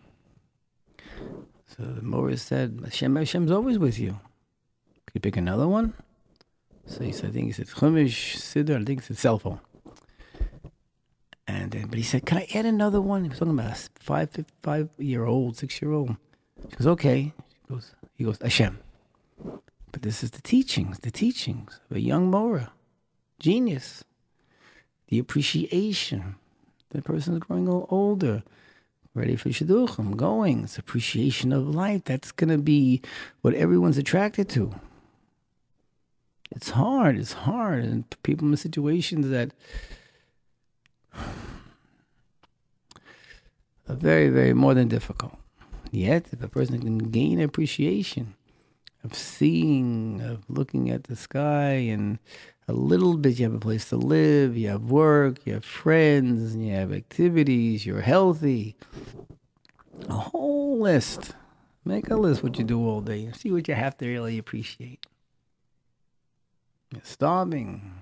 So 1.76 1.82
the 1.82 2.02
Morris 2.02 2.42
said, 2.42 2.80
Hashem, 2.84 3.16
Hashem's 3.16 3.50
always 3.50 3.78
with 3.78 3.98
you. 3.98 4.20
Could 5.06 5.14
you 5.14 5.20
pick 5.20 5.36
another 5.36 5.66
one? 5.66 5.94
So 6.86 7.02
he 7.02 7.12
said, 7.12 7.30
I 7.30 7.32
think 7.32 7.46
he 7.46 7.52
said 7.52 7.66
chumash, 7.66 8.36
siddur, 8.36 8.80
I 8.80 8.84
think 8.84 9.04
he 9.04 9.14
a 9.14 9.16
cell 9.16 9.38
phone. 9.38 9.60
But 11.70 11.94
he 11.94 12.02
said, 12.02 12.26
"Can 12.26 12.38
I 12.38 12.46
add 12.54 12.66
another 12.66 13.00
one?" 13.00 13.22
He 13.22 13.28
was 13.28 13.38
talking 13.38 13.58
about 13.58 13.72
a 13.72 13.88
five, 14.00 14.30
five 14.62 14.90
year 14.98 15.24
old, 15.24 15.56
six 15.56 15.80
year 15.80 15.92
old. 15.92 16.16
She 16.70 16.76
goes, 16.76 16.86
"Okay." 16.86 17.32
He 17.68 17.74
goes, 17.74 17.94
"He 18.14 18.24
goes, 18.24 18.38
Hashem." 18.40 18.78
But 19.92 20.02
this 20.02 20.22
is 20.24 20.30
the 20.30 20.42
teachings, 20.42 21.00
the 21.00 21.10
teachings 21.10 21.80
of 21.90 21.96
a 21.98 22.00
young 22.00 22.30
Mora, 22.30 22.72
genius, 23.38 24.04
the 25.08 25.18
appreciation, 25.18 26.36
The 26.90 27.02
person 27.02 27.34
is 27.34 27.40
growing 27.40 27.68
older, 27.68 28.42
ready 29.14 29.36
for 29.36 29.48
shidduchim, 29.48 30.16
going. 30.16 30.64
It's 30.64 30.78
appreciation 30.78 31.52
of 31.52 31.74
life. 31.74 32.04
That's 32.04 32.32
going 32.32 32.50
to 32.50 32.58
be 32.58 33.00
what 33.40 33.54
everyone's 33.54 33.98
attracted 33.98 34.48
to. 34.50 34.74
It's 36.50 36.70
hard. 36.70 37.18
It's 37.18 37.32
hard. 37.32 37.84
And 37.84 38.04
people 38.22 38.48
in 38.48 38.56
situations 38.58 39.28
that 39.30 39.52
very, 43.88 44.28
very 44.28 44.54
more 44.54 44.74
than 44.74 44.88
difficult. 44.88 45.36
Yet, 45.90 46.26
if 46.32 46.42
a 46.42 46.48
person 46.48 46.80
can 46.80 46.98
gain 46.98 47.40
appreciation 47.40 48.34
of 49.04 49.14
seeing, 49.14 50.20
of 50.20 50.44
looking 50.48 50.90
at 50.90 51.04
the 51.04 51.16
sky, 51.16 51.72
and 51.72 52.18
a 52.68 52.72
little 52.72 53.16
bit, 53.16 53.38
you 53.38 53.44
have 53.44 53.54
a 53.54 53.58
place 53.58 53.88
to 53.90 53.96
live, 53.96 54.56
you 54.56 54.68
have 54.68 54.84
work, 54.84 55.44
you 55.44 55.54
have 55.54 55.64
friends, 55.64 56.56
you 56.56 56.72
have 56.72 56.92
activities, 56.92 57.84
you're 57.84 58.00
healthy. 58.00 58.76
A 60.08 60.14
whole 60.14 60.80
list. 60.80 61.32
Make 61.84 62.08
a 62.10 62.16
list 62.16 62.42
what 62.42 62.58
you 62.58 62.64
do 62.64 62.86
all 62.86 63.00
day 63.00 63.24
and 63.24 63.34
see 63.34 63.50
what 63.50 63.66
you 63.66 63.74
have 63.74 63.96
to 63.98 64.06
really 64.06 64.38
appreciate. 64.38 65.04
You're 66.92 67.02
starving. 67.04 68.01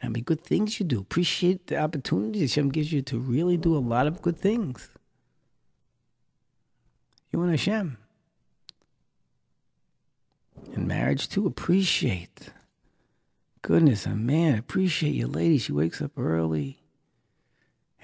And 0.00 0.14
be 0.14 0.20
good 0.20 0.42
things 0.42 0.78
you 0.78 0.86
do. 0.86 1.00
Appreciate 1.00 1.66
the 1.66 1.78
opportunities 1.78 2.54
Hashem 2.54 2.70
gives 2.70 2.92
you 2.92 3.02
to 3.02 3.18
really 3.18 3.56
do 3.56 3.76
a 3.76 3.78
lot 3.78 4.06
of 4.06 4.22
good 4.22 4.38
things. 4.38 4.90
You 7.32 7.42
and 7.42 7.50
Hashem. 7.50 7.98
In 10.72 10.86
marriage 10.86 11.28
too, 11.28 11.46
appreciate. 11.46 12.50
Goodness, 13.62 14.06
a 14.06 14.10
man, 14.10 14.58
appreciate 14.58 15.14
your 15.14 15.28
lady. 15.28 15.58
She 15.58 15.72
wakes 15.72 16.00
up 16.00 16.12
early. 16.16 16.78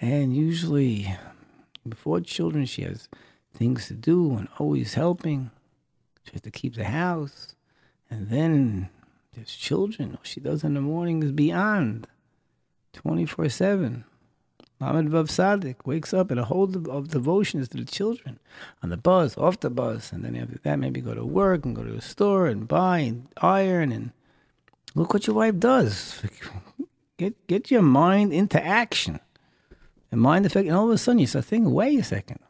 And 0.00 0.37
usually 0.37 1.16
before 1.88 2.20
children, 2.20 2.66
she 2.66 2.83
has 2.83 3.09
things 3.54 3.87
to 3.87 3.94
do 3.94 4.37
and 4.37 4.48
always 4.59 4.94
helping. 4.94 5.50
She 6.24 6.33
has 6.33 6.42
to 6.42 6.50
keep 6.50 6.74
the 6.74 6.85
house. 6.85 7.54
And 8.11 8.28
then 8.28 8.90
there's 9.34 9.54
children. 9.54 10.12
What 10.12 10.26
she 10.26 10.40
does 10.40 10.64
in 10.64 10.74
the 10.74 10.80
morning 10.80 11.22
is 11.22 11.32
beyond 11.32 12.06
24 12.92 13.48
7. 13.48 14.04
Lamed 14.80 15.10
Vav 15.10 15.30
Sadik 15.30 15.86
wakes 15.86 16.12
up 16.12 16.30
and 16.30 16.40
a 16.40 16.44
whole 16.44 16.64
of 16.90 17.08
devotion 17.08 17.60
is 17.60 17.68
to 17.68 17.78
the 17.78 17.84
children 17.84 18.38
on 18.82 18.90
the 18.90 18.96
bus, 18.96 19.38
off 19.38 19.60
the 19.60 19.70
bus, 19.70 20.12
and 20.12 20.24
then 20.24 20.36
after 20.36 20.58
that, 20.62 20.78
maybe 20.78 21.00
go 21.00 21.14
to 21.14 21.24
work 21.24 21.64
and 21.64 21.76
go 21.76 21.84
to 21.84 21.94
a 21.94 22.00
store 22.00 22.46
and 22.46 22.66
buy 22.66 22.98
and 22.98 23.28
iron 23.40 23.92
and 23.92 24.10
look 24.94 25.14
what 25.14 25.26
your 25.26 25.36
wife 25.36 25.58
does. 25.58 26.22
Get 27.16 27.46
get 27.46 27.70
your 27.70 27.80
mind 27.80 28.32
into 28.32 28.60
action, 28.60 29.20
and 30.10 30.20
mind 30.20 30.44
the 30.44 30.50
fact. 30.50 30.66
And 30.66 30.74
all 30.74 30.86
of 30.86 30.90
a 30.90 30.98
sudden, 30.98 31.20
you 31.20 31.28
start 31.28 31.44
thinking, 31.44 31.72
wait 31.72 32.00
a 32.00 32.02
second, 32.02 32.40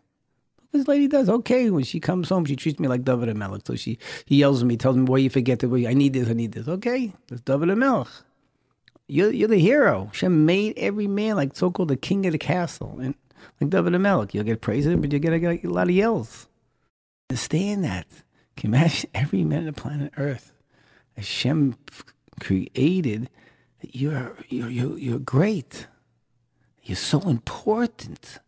this 0.74 0.88
lady 0.88 1.06
does 1.06 1.28
okay 1.28 1.70
when 1.70 1.84
she 1.84 2.00
comes 2.00 2.28
home. 2.28 2.44
She 2.44 2.56
treats 2.56 2.80
me 2.80 2.88
like 2.88 3.04
David 3.04 3.28
and 3.28 3.38
Melech. 3.38 3.62
So 3.64 3.76
she 3.76 3.98
he 4.26 4.36
yells 4.36 4.60
at 4.60 4.66
me, 4.66 4.76
tells 4.76 4.96
me, 4.96 5.04
"Boy, 5.04 5.16
you 5.16 5.30
forget 5.30 5.60
that. 5.60 5.72
I 5.72 5.94
need 5.94 6.12
this. 6.12 6.28
I 6.28 6.32
need 6.32 6.52
this." 6.52 6.66
Okay, 6.66 7.12
that's 7.28 7.40
David 7.42 7.70
and 7.70 7.80
Melech. 7.80 8.08
You're 9.06 9.30
you're 9.30 9.48
the 9.48 9.58
hero. 9.58 10.10
She 10.12 10.26
made 10.28 10.76
every 10.76 11.06
man 11.06 11.36
like 11.36 11.56
so 11.56 11.70
called 11.70 11.88
the 11.88 11.96
king 11.96 12.26
of 12.26 12.32
the 12.32 12.38
castle, 12.38 12.98
and 13.00 13.14
like 13.60 13.70
David 13.70 13.94
and 13.94 14.02
Melech. 14.02 14.34
You'll 14.34 14.44
get 14.44 14.60
praise, 14.60 14.86
but 14.86 15.12
you 15.12 15.18
a, 15.18 15.38
get 15.38 15.64
a 15.64 15.68
lot 15.68 15.88
of 15.88 15.94
yells. 15.94 16.48
Understand 17.30 17.84
that. 17.84 18.06
Can 18.56 18.72
you 18.72 18.76
imagine 18.76 19.10
every 19.14 19.44
man 19.44 19.60
on 19.60 19.66
the 19.66 19.72
planet 19.72 20.12
Earth? 20.16 20.52
Hashem 21.16 21.76
created 22.40 23.30
that 23.80 23.94
you're 23.94 24.36
you're 24.48 24.70
you're, 24.70 24.98
you're 24.98 25.18
great. 25.20 25.86
You're 26.82 26.96
so 26.96 27.20
important 27.20 28.40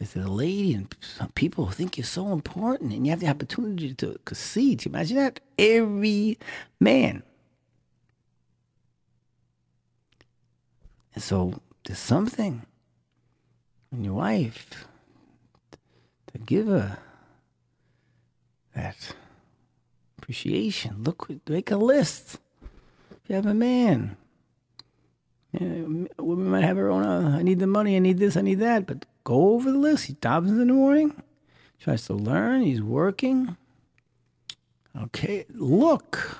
is 0.00 0.16
a 0.16 0.26
lady 0.26 0.74
and 0.74 0.94
some 1.00 1.28
people 1.30 1.66
think 1.66 1.98
you're 1.98 2.04
so 2.04 2.32
important 2.32 2.92
and 2.92 3.06
you 3.06 3.10
have 3.10 3.20
the 3.20 3.28
opportunity 3.28 3.94
to 3.94 4.18
concede. 4.24 4.86
Imagine 4.86 5.16
that. 5.18 5.40
Every 5.58 6.38
man. 6.80 7.22
And 11.14 11.22
so 11.22 11.60
there's 11.84 11.98
something 11.98 12.62
in 13.92 14.04
your 14.04 14.14
wife 14.14 14.86
to 16.32 16.38
give 16.38 16.66
her 16.66 16.98
that 18.74 19.14
appreciation. 20.18 21.02
Look, 21.02 21.28
make 21.48 21.70
a 21.70 21.76
list. 21.76 22.38
If 23.10 23.28
you 23.28 23.34
have 23.34 23.46
a 23.46 23.54
man, 23.54 24.16
women 25.52 26.50
might 26.50 26.64
have 26.64 26.76
her 26.76 26.88
own. 26.88 27.02
Uh, 27.02 27.36
I 27.38 27.42
need 27.42 27.58
the 27.58 27.66
money. 27.66 27.96
I 27.96 27.98
need 27.98 28.18
this. 28.18 28.36
I 28.36 28.42
need 28.42 28.60
that. 28.60 28.86
But 28.86 29.06
go 29.24 29.54
over 29.54 29.70
the 29.70 29.78
list. 29.78 30.06
He 30.06 30.14
dabs 30.14 30.50
in 30.50 30.58
the 30.58 30.66
morning, 30.66 31.22
tries 31.78 32.06
to 32.06 32.14
learn, 32.14 32.62
he's 32.62 32.82
working. 32.82 33.56
Okay, 34.96 35.46
look. 35.50 36.38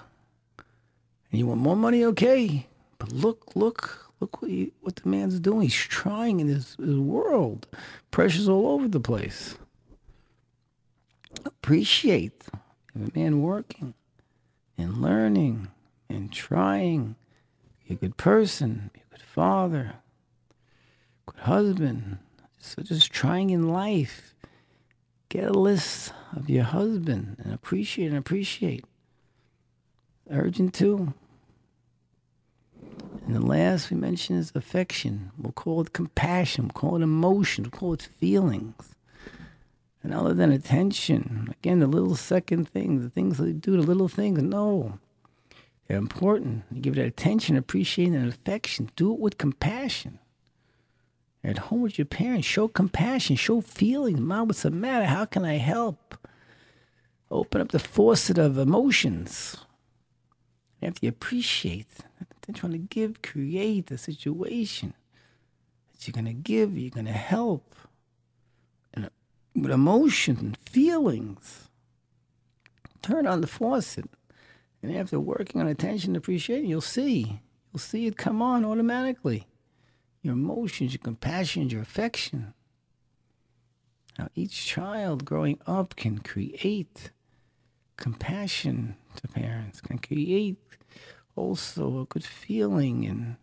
And 1.31 1.39
you 1.39 1.47
want 1.47 1.61
more 1.61 1.77
money? 1.77 2.05
Okay. 2.05 2.67
But 2.99 3.13
look, 3.13 3.53
look, 3.55 4.13
look 4.21 4.43
what, 4.43 4.51
he, 4.51 4.73
what 4.81 4.97
the 4.97 5.09
man's 5.09 5.41
doing. 5.41 5.63
He's 5.63 5.75
trying 5.75 6.41
in 6.41 6.49
his, 6.49 6.77
his 6.77 6.99
world. 6.99 7.67
Pressure's 8.11 8.49
all 8.49 8.69
over 8.69 8.89
the 8.89 9.01
place. 9.01 9.57
Appreciate 11.45 12.45
a 12.95 13.17
man 13.19 13.41
working 13.41 13.95
and 14.77 15.01
learning 15.01 15.69
and 16.09 16.33
trying. 16.33 17.15
Be 17.87 17.95
a 17.95 17.97
good 17.97 18.17
person, 18.17 18.91
be 18.93 19.01
a 19.01 19.15
good 19.15 19.25
father, 19.25 19.95
good 21.27 21.41
husband, 21.41 22.19
so 22.61 22.83
just 22.83 23.11
trying 23.11 23.51
in 23.51 23.69
life, 23.69 24.35
get 25.29 25.45
a 25.45 25.53
list 25.53 26.13
of 26.37 26.49
your 26.49 26.65
husband 26.65 27.37
and 27.43 27.53
appreciate 27.53 28.09
and 28.09 28.19
appreciate. 28.19 28.85
Urgent 30.31 30.75
too. 30.75 31.15
And 33.27 33.35
the 33.35 33.41
last 33.41 33.91
we 33.91 33.97
mentioned 33.97 34.39
is 34.39 34.53
affection. 34.55 35.33
We'll 35.39 35.53
call 35.53 35.81
it 35.81 35.93
compassion. 35.93 36.65
We'll 36.65 36.81
call 36.81 36.97
it 36.97 37.03
emotion. 37.03 37.65
We'll 37.65 37.71
call 37.71 37.95
it 37.95 38.09
feelings. 38.19 38.95
And 40.03 40.15
other 40.15 40.33
than 40.33 40.53
attention, 40.53 41.55
again, 41.61 41.81
the 41.81 41.87
little 41.87 42.17
second 42.17 42.69
things, 42.69 43.03
the 43.03 43.11
things 43.11 43.37
that 43.37 43.45
we 43.45 43.53
do, 43.53 43.73
the 43.73 43.83
little 43.83 44.09
things, 44.09 44.41
no. 44.43 44.99
They're 45.87 45.99
important. 45.99 46.65
You 46.71 46.81
give 46.81 46.97
it 46.97 47.05
attention, 47.05 47.57
appreciation, 47.57 48.15
and 48.15 48.29
affection. 48.29 48.91
Do 48.95 49.13
it 49.13 49.19
with 49.19 49.39
compassion. 49.39 50.20
At 51.43 51.59
home 51.59 51.83
with 51.83 51.99
your 51.99 52.07
parents. 52.07 52.47
Show 52.47 52.69
compassion. 52.69 53.37
Show 53.37 53.61
feelings. 53.61 54.21
Mom, 54.21 54.49
what's 54.49 54.63
the 54.63 54.71
matter? 54.71 55.07
How 55.07 55.25
can 55.25 55.45
I 55.45 55.57
help? 55.57 56.17
Open 57.31 57.61
up 57.61 57.69
the 57.69 57.79
faucet 57.79 58.37
of 58.39 58.59
emotions. 58.59 59.57
You 60.81 60.87
have 60.87 61.01
to 61.01 61.07
appreciate. 61.07 61.87
They're 62.43 62.55
trying 62.55 62.73
to 62.73 62.79
give, 62.79 63.23
create 63.23 63.91
a 63.91 63.99
situation 63.99 64.95
that 65.93 66.07
you're 66.07 66.13
going 66.13 66.25
to 66.25 66.33
give, 66.33 66.77
you're 66.77 66.91
going 66.91 67.07
to 67.07 67.13
help. 67.13 67.75
And 68.93 69.07
uh, 69.07 69.09
with 69.55 69.71
emotion 69.71 70.37
and 70.39 70.57
feelings. 70.57 71.69
Turn 73.03 73.27
on 73.27 73.41
the 73.41 73.47
faucet. 73.47 74.11
And 74.83 74.95
after 74.95 75.21
working 75.21 75.61
on 75.61 75.69
attention 75.69 76.11
and 76.11 76.17
appreciation, 76.17 76.69
you'll 76.69 76.81
see. 76.81 77.41
You'll 77.73 77.81
see 77.81 78.07
it 78.07 78.17
come 78.17 78.43
on 78.43 78.65
automatically 78.65 79.47
your 80.23 80.35
emotions, 80.35 80.93
your 80.93 81.01
compassion, 81.01 81.71
your 81.71 81.83
affection. 81.83 82.55
Now, 84.19 84.29
each 84.35 84.67
child 84.67 85.25
growing 85.25 85.59
up 85.67 85.97
can 85.97 86.19
create 86.19 87.11
compassion 87.97 88.97
to 89.17 89.29
parents, 89.29 89.81
can 89.81 89.99
create 89.99 90.59
also 91.37 92.01
a 92.01 92.05
good 92.07 92.25
feeling 92.25 93.07
and 93.07 93.37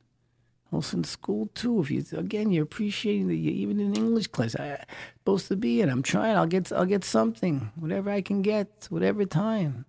also 0.72 0.98
in 0.98 1.04
school 1.04 1.50
too. 1.56 1.82
If 1.82 1.90
you 1.92 2.04
again, 2.18 2.52
you're 2.52 2.64
appreciating 2.64 3.28
that 3.28 3.34
even 3.34 3.80
in 3.80 3.96
English 3.96 4.28
class, 4.28 4.56
I'm 4.60 4.78
supposed 5.20 5.48
to 5.48 5.56
be 5.56 5.82
it. 5.82 5.90
I'm 5.90 6.04
trying. 6.04 6.36
I'll 6.36 6.46
get. 6.46 6.72
I'll 6.72 6.86
get 6.86 7.04
something, 7.04 7.72
whatever 7.76 8.12
I 8.12 8.22
can 8.22 8.42
get, 8.42 8.88
whatever 8.90 9.26
time 9.26 9.86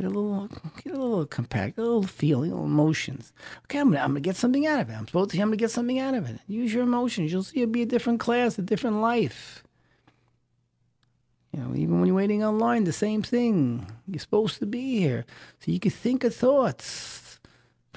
get 0.00 0.10
a 0.10 0.18
little, 0.18 0.48
get 0.82 0.94
a 0.94 0.98
little 0.98 1.26
compact, 1.26 1.78
a 1.78 1.82
little 1.82 2.02
feeling, 2.02 2.50
a 2.50 2.54
little 2.54 2.66
emotions. 2.66 3.32
Okay, 3.64 3.78
I'm 3.78 3.90
gonna, 3.90 4.02
I'm 4.02 4.10
gonna 4.10 4.20
get 4.20 4.36
something 4.36 4.66
out 4.66 4.80
of 4.80 4.88
it. 4.88 4.94
I'm 4.94 5.06
supposed 5.06 5.30
to, 5.30 5.40
I'm 5.40 5.48
gonna 5.48 5.56
get 5.56 5.70
something 5.70 5.98
out 5.98 6.14
of 6.14 6.28
it. 6.28 6.40
Use 6.48 6.72
your 6.72 6.84
emotions. 6.84 7.30
You'll 7.30 7.42
see 7.42 7.60
it'll 7.60 7.72
be 7.72 7.82
a 7.82 7.86
different 7.86 8.20
class, 8.20 8.58
a 8.58 8.62
different 8.62 9.00
life. 9.00 9.62
You 11.52 11.60
know, 11.60 11.74
even 11.74 11.98
when 11.98 12.06
you're 12.06 12.16
waiting 12.16 12.44
online, 12.44 12.84
the 12.84 12.92
same 12.92 13.22
thing. 13.22 13.86
You're 14.06 14.20
supposed 14.20 14.58
to 14.60 14.66
be 14.66 14.98
here, 14.98 15.26
so 15.58 15.70
you 15.70 15.80
can 15.80 15.90
think 15.90 16.24
of 16.24 16.34
thoughts 16.34 17.19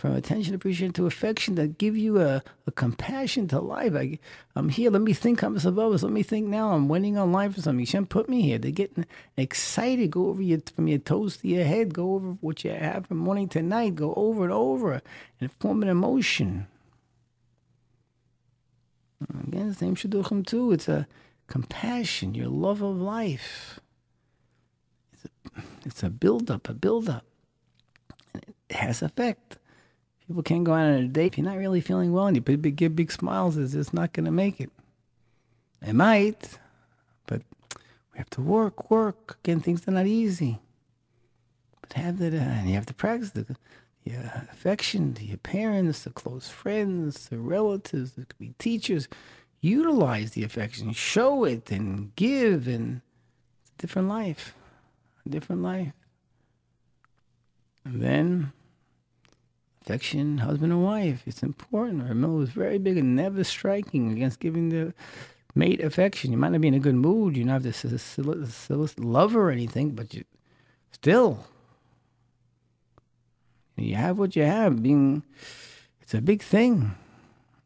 from 0.03 0.15
attention, 0.15 0.53
appreciation 0.53 0.91
to 0.91 1.05
affection 1.05 1.55
that 1.55 1.77
give 1.77 1.95
you 1.95 2.19
a, 2.19 2.43
a 2.67 2.71
compassion 2.73 3.47
to 3.47 3.61
life. 3.61 3.95
I, 3.95 4.19
I'm 4.53 4.67
here. 4.67 4.91
Let 4.91 5.01
me 5.01 5.13
think. 5.13 5.41
I'm 5.41 5.55
us. 5.55 5.63
Let 5.63 6.11
me 6.11 6.23
think 6.23 6.49
now. 6.49 6.73
I'm 6.73 6.89
waiting 6.89 7.17
on 7.17 7.31
life 7.31 7.55
for 7.55 7.61
something. 7.61 7.85
Shem 7.85 8.05
put 8.05 8.27
me 8.27 8.41
here. 8.41 8.57
They're 8.57 8.71
getting 8.71 9.05
excited. 9.37 10.11
Go 10.11 10.27
over 10.27 10.41
your 10.41 10.59
from 10.75 10.89
your 10.89 10.99
toes 10.99 11.37
to 11.37 11.47
your 11.47 11.63
head. 11.63 11.93
Go 11.93 12.15
over 12.15 12.31
what 12.41 12.65
you 12.65 12.71
have 12.71 13.07
from 13.07 13.19
morning 13.19 13.47
to 13.47 13.61
night. 13.61 13.95
Go 13.95 14.13
over 14.17 14.43
and 14.43 14.51
over 14.51 15.01
and 15.39 15.53
form 15.53 15.81
an 15.83 15.87
emotion. 15.87 16.67
Again, 19.47 19.69
the 19.69 19.73
same 19.73 19.95
shidduchim 19.95 20.45
too. 20.45 20.73
It's 20.73 20.89
a 20.89 21.07
compassion, 21.47 22.35
your 22.35 22.49
love 22.49 22.81
of 22.81 22.97
life. 22.97 23.79
It's 25.13 25.23
a, 25.23 25.61
it's 25.85 26.03
a 26.03 26.09
build-up, 26.09 26.67
a 26.67 26.73
build-up. 26.73 27.23
It 28.33 28.75
has 28.75 29.01
effect. 29.01 29.59
People 30.27 30.43
can't 30.43 30.63
go 30.63 30.73
out 30.73 30.88
on 30.88 30.93
a 30.93 31.07
date 31.07 31.33
if 31.33 31.38
you're 31.38 31.45
not 31.45 31.57
really 31.57 31.81
feeling 31.81 32.13
well 32.13 32.27
and 32.27 32.38
you 32.38 32.41
give 32.41 32.95
big 32.95 33.12
smiles. 33.12 33.57
It's 33.57 33.73
just 33.73 33.93
not 33.93 34.13
going 34.13 34.25
to 34.25 34.31
make 34.31 34.62
it. 34.62 34.69
It 35.86 35.93
might, 35.93 36.57
but 37.27 37.41
we 38.13 38.17
have 38.17 38.29
to 38.31 38.41
work, 38.41 38.89
work. 38.89 39.38
Again, 39.43 39.59
things 39.59 39.86
are 39.88 39.91
not 39.91 40.05
easy. 40.05 40.59
But 41.81 41.93
have 41.93 42.19
that, 42.19 42.33
uh, 42.33 42.38
and 42.38 42.69
you 42.69 42.75
have 42.75 42.86
to 42.86 42.93
practice 42.93 43.31
the, 43.31 43.57
your 44.05 44.21
affection 44.49 45.13
to 45.15 45.25
your 45.25 45.38
parents, 45.38 46.03
the 46.03 46.09
close 46.09 46.47
friends, 46.47 47.27
the 47.27 47.38
relatives, 47.38 48.17
it 48.17 48.29
could 48.29 48.39
be 48.39 48.53
teachers. 48.57 49.09
Utilize 49.59 50.31
the 50.31 50.43
affection, 50.43 50.93
show 50.93 51.43
it, 51.43 51.69
and 51.69 52.15
give, 52.15 52.67
and 52.67 53.01
it's 53.62 53.71
a 53.71 53.81
different 53.81 54.07
life, 54.07 54.55
a 55.25 55.29
different 55.29 55.63
life. 55.63 55.93
And 57.83 58.01
then 58.01 58.53
affection, 59.83 60.39
husband 60.39 60.71
and 60.71 60.83
wife. 60.83 61.23
It's 61.25 61.43
important. 61.43 62.03
Remember, 62.03 62.37
was 62.37 62.49
very 62.49 62.77
big 62.77 62.97
and 62.97 63.15
never 63.15 63.43
striking 63.43 64.11
against 64.11 64.39
giving 64.39 64.69
the 64.69 64.93
mate 65.55 65.81
affection. 65.81 66.31
You 66.31 66.37
might 66.37 66.51
not 66.51 66.61
be 66.61 66.67
in 66.67 66.73
a 66.73 66.79
good 66.79 66.95
mood. 66.95 67.35
You 67.35 67.43
don't 67.43 67.63
have 67.63 67.63
to 67.63 68.89
love 68.97 69.35
or 69.35 69.51
anything, 69.51 69.91
but 69.91 70.13
you 70.13 70.23
still 70.91 71.45
you 73.75 73.95
have 73.95 74.17
what 74.17 74.35
you 74.35 74.43
have. 74.43 74.81
Being, 74.81 75.23
it's 76.01 76.13
a 76.13 76.21
big 76.21 76.41
thing. 76.41 76.95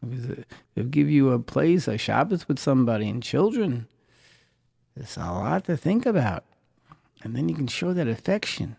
They'll 0.01 0.85
give 0.85 1.09
you 1.09 1.31
a 1.31 1.39
place, 1.39 1.87
a 1.87 1.97
Shabbos 1.97 2.47
with 2.47 2.59
somebody 2.59 3.09
and 3.09 3.21
children. 3.21 3.87
It's 4.95 5.17
a 5.17 5.21
lot 5.21 5.65
to 5.65 5.77
think 5.77 6.05
about. 6.05 6.43
And 7.23 7.35
then 7.35 7.49
you 7.49 7.55
can 7.55 7.67
show 7.67 7.93
that 7.93 8.07
affection. 8.07 8.77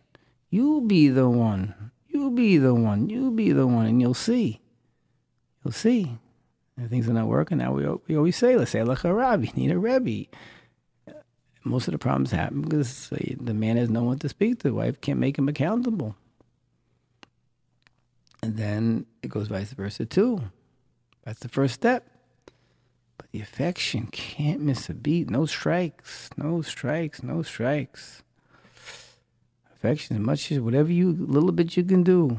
You'll 0.51 0.81
be 0.81 1.09
the 1.09 1.29
one. 1.29 1.91
Be 2.39 2.57
the 2.57 2.73
one. 2.73 3.11
You 3.11 3.33
be 3.33 3.51
the 3.51 3.67
one. 3.67 3.87
And 3.87 4.01
you'll 4.01 4.15
see. 4.15 4.61
You'll 5.65 5.73
see. 5.73 6.17
And 6.77 6.89
things 6.89 7.09
are 7.09 7.13
not 7.13 7.27
working 7.27 7.59
now. 7.59 7.73
We, 7.73 7.85
we 8.07 8.17
always 8.17 8.37
say, 8.37 8.55
let's 8.55 8.71
say, 8.71 8.85
like 8.85 9.03
a 9.03 9.13
rabbi, 9.13 9.49
need 9.57 9.73
a 9.73 9.79
rebbe. 9.79 10.29
Most 11.65 11.89
of 11.89 11.93
the 11.93 11.99
problems 11.99 12.31
happen 12.31 12.63
because 12.63 13.09
the 13.11 13.55
man 13.55 13.77
has 13.77 13.91
no 13.91 14.05
one 14.05 14.21
to 14.21 14.29
speak 14.29 14.61
to. 14.61 14.69
The 14.69 14.75
wife 14.75 15.01
can't 15.01 15.19
make 15.19 15.37
him 15.37 15.49
accountable. 15.49 16.15
And 18.41 18.57
then 18.57 19.07
it 19.21 19.31
goes 19.31 19.49
vice 19.49 19.73
versa 19.73 20.07
too. 20.07 20.41
That's 21.25 21.41
the 21.41 21.49
first 21.49 21.75
step. 21.75 22.09
But 23.17 23.33
the 23.33 23.41
affection 23.41 24.07
can't 24.13 24.61
miss 24.61 24.89
a 24.89 24.95
beat. 24.95 25.29
No 25.29 25.45
strikes, 25.45 26.31
no 26.37 26.63
strikes, 26.63 27.21
no 27.21 27.43
strikes. 27.43 28.23
Affection 29.79 30.17
as 30.17 30.23
much 30.23 30.53
as 30.53 30.61
whatever 30.61 30.93
you 30.93 31.13
little 31.13 31.53
bit 31.53 31.77
you 31.77 31.85
can 31.85 32.03
do. 32.03 32.39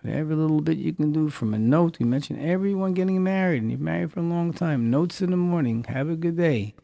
Whatever 0.00 0.34
little 0.34 0.62
bit 0.62 0.78
you 0.78 0.92
can 0.92 1.12
do 1.12 1.28
from 1.28 1.52
a 1.52 1.58
note. 1.58 2.00
You 2.00 2.06
mentioned 2.06 2.40
everyone 2.40 2.94
getting 2.94 3.22
married 3.22 3.62
and 3.62 3.70
you're 3.70 3.80
married 3.80 4.12
for 4.12 4.20
a 4.20 4.22
long 4.22 4.52
time. 4.52 4.90
Notes 4.90 5.20
in 5.20 5.30
the 5.30 5.36
morning. 5.36 5.84
Have 5.84 6.08
a 6.08 6.16
good 6.16 6.36
day. 6.36 6.74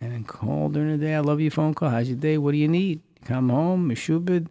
And 0.00 0.12
then 0.12 0.22
call 0.22 0.68
during 0.68 0.92
the 0.92 1.04
day. 1.04 1.14
I 1.16 1.20
love 1.20 1.40
your 1.40 1.50
phone 1.50 1.74
call. 1.74 1.90
How's 1.90 2.08
your 2.08 2.18
day? 2.18 2.38
What 2.38 2.52
do 2.52 2.58
you 2.58 2.68
need? 2.68 3.00
come 3.28 3.50
home, 3.50 3.88
Meshubed. 3.88 4.48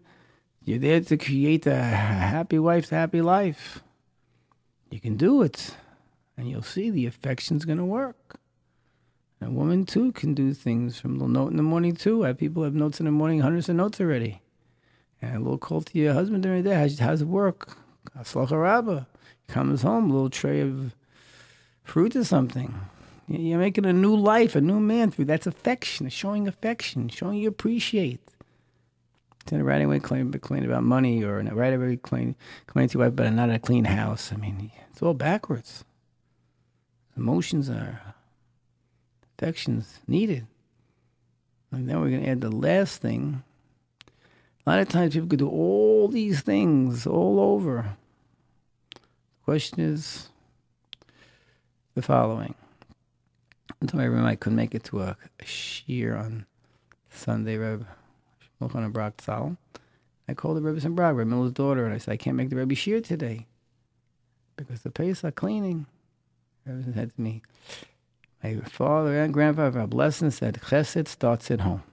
You're 0.64 0.80
there 0.80 1.02
to 1.02 1.18
create 1.18 1.66
a 1.66 1.76
happy 1.76 2.60
wife's 2.60 2.90
happy 2.90 3.22
life. 3.22 3.82
You 4.92 5.00
can 5.00 5.18
do 5.18 5.42
it, 5.42 5.76
and 6.38 6.50
you'll 6.50 6.62
see 6.62 6.90
the 6.90 7.08
affection's 7.08 7.66
going 7.66 7.80
to 7.80 7.86
work. 7.86 8.40
A 9.42 9.50
woman 9.50 9.86
too 9.86 10.12
can 10.12 10.34
do 10.34 10.54
things 10.54 11.00
from 11.00 11.12
a 11.12 11.14
little 11.14 11.28
note 11.28 11.52
in 11.52 11.58
the 11.58 11.64
morning 11.64 11.96
too. 11.96 12.24
I 12.24 12.30
have 12.30 12.38
people 12.38 12.64
have 12.64 12.74
notes 12.74 13.00
in 13.00 13.06
the 13.06 13.12
morning, 13.12 13.42
hundreds 13.42 13.70
of 13.70 13.76
notes 13.76 14.02
already. 14.02 14.42
And 15.22 15.36
a 15.36 15.40
little 15.40 15.58
call 15.58 15.82
to 15.82 15.98
your 15.98 16.14
husband 16.14 16.44
during 16.44 16.64
the 16.64 16.70
day. 16.70 16.76
How's, 17.00 17.22
it 17.22 17.28
work? 17.28 17.78
Hatzlacha 18.18 18.62
Rabbah. 18.62 19.06
Comes 19.48 19.84
home, 19.84 20.10
a 20.10 20.14
little 20.14 20.30
tray 20.30 20.62
of 20.62 20.96
fruit 21.84 22.16
or 22.16 22.24
something. 22.24 22.74
You're 23.28 23.60
making 23.60 23.86
a 23.86 23.94
new 23.94 24.16
life, 24.16 24.56
a 24.56 24.62
new 24.62 24.80
man 24.80 25.12
through. 25.12 25.26
That's 25.26 25.48
affection, 25.48 26.10
showing 26.10 26.48
affection, 26.48 27.10
showing 27.10 27.40
you 27.40 27.48
appreciate. 27.48 28.22
Instead 29.42 29.62
of 29.62 29.66
right 29.66 29.82
away 29.82 30.00
claim, 30.00 30.32
claim 30.34 30.66
about 30.66 30.84
money 30.84 31.24
or 31.24 31.42
right 31.42 31.74
away 31.74 31.96
claim, 31.98 32.36
claim 32.66 32.90
to 32.90 32.98
your 32.98 33.06
wife, 33.06 33.16
but 33.16 33.32
not 33.32 33.50
a 33.50 33.60
clean 33.60 33.86
house. 33.86 34.32
I 34.34 34.36
mean, 34.36 34.72
it's 34.92 35.02
all 35.02 35.14
backwards. 35.14 35.86
Emotions 37.16 37.70
are, 37.70 38.16
affections 39.38 40.00
needed. 40.08 40.48
And 41.72 41.90
then 41.90 42.00
we're 42.00 42.10
going 42.10 42.24
to 42.24 42.30
add 42.30 42.42
the 42.42 42.50
last 42.50 43.02
thing. 43.02 43.44
A 44.66 44.70
lot 44.70 44.80
of 44.80 44.90
times 44.90 45.14
people 45.14 45.30
could 45.30 45.40
do 45.40 45.50
all 45.50 46.08
these 46.08 46.42
things 46.42 47.06
all 47.06 47.40
over. 47.40 47.98
The 48.92 49.00
question 49.46 49.80
is 49.80 50.30
the 51.96 52.02
following. 52.02 52.56
Until 53.80 54.00
remember 54.00 54.28
I 54.28 54.36
couldn't 54.36 54.56
make 54.56 54.74
it 54.74 54.84
to 54.86 55.02
a, 55.02 55.18
a 55.40 55.46
shear 55.46 56.16
on 56.16 56.46
Sunday, 57.10 57.58
Reb. 57.58 57.86
Mochana 58.62 58.92
Brock. 58.92 59.22
I 60.28 60.34
called 60.34 60.58
the 60.58 60.62
Rebbe 60.62 60.86
and 60.86 60.96
Brock, 60.96 61.16
Rebbe 61.16 61.30
Miller's 61.30 61.52
daughter, 61.52 61.86
and 61.86 61.94
I 61.94 62.00
said, 62.00 62.14
I 62.14 62.18
can't 62.18 62.36
make 62.36 62.50
the 62.50 62.56
Rebbe 62.56 62.76
Shir 62.76 63.02
today 63.02 63.46
because 64.56 64.82
the 64.82 64.90
Pesach 64.90 65.36
cleaning. 65.36 65.86
Rebbe 66.66 66.92
said 66.94 67.16
to 67.16 67.22
me, 67.22 67.44
my 68.44 68.56
father 68.56 69.20
and 69.20 69.34
grandfather, 69.34 69.80
a 69.80 69.88
blessing, 69.88 70.32
said, 70.32 70.56
Chesed 70.56 71.08
starts 71.08 71.50
at 71.52 71.62
home. 71.62 71.84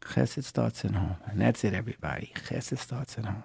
Chesed 0.00 0.44
starts 0.44 0.84
at 0.84 0.92
home. 0.92 1.16
And 1.26 1.40
that's 1.40 1.64
it, 1.64 1.74
everybody. 1.74 2.32
Chesed 2.48 2.78
starts 2.78 3.18
at 3.18 3.26
home. 3.26 3.44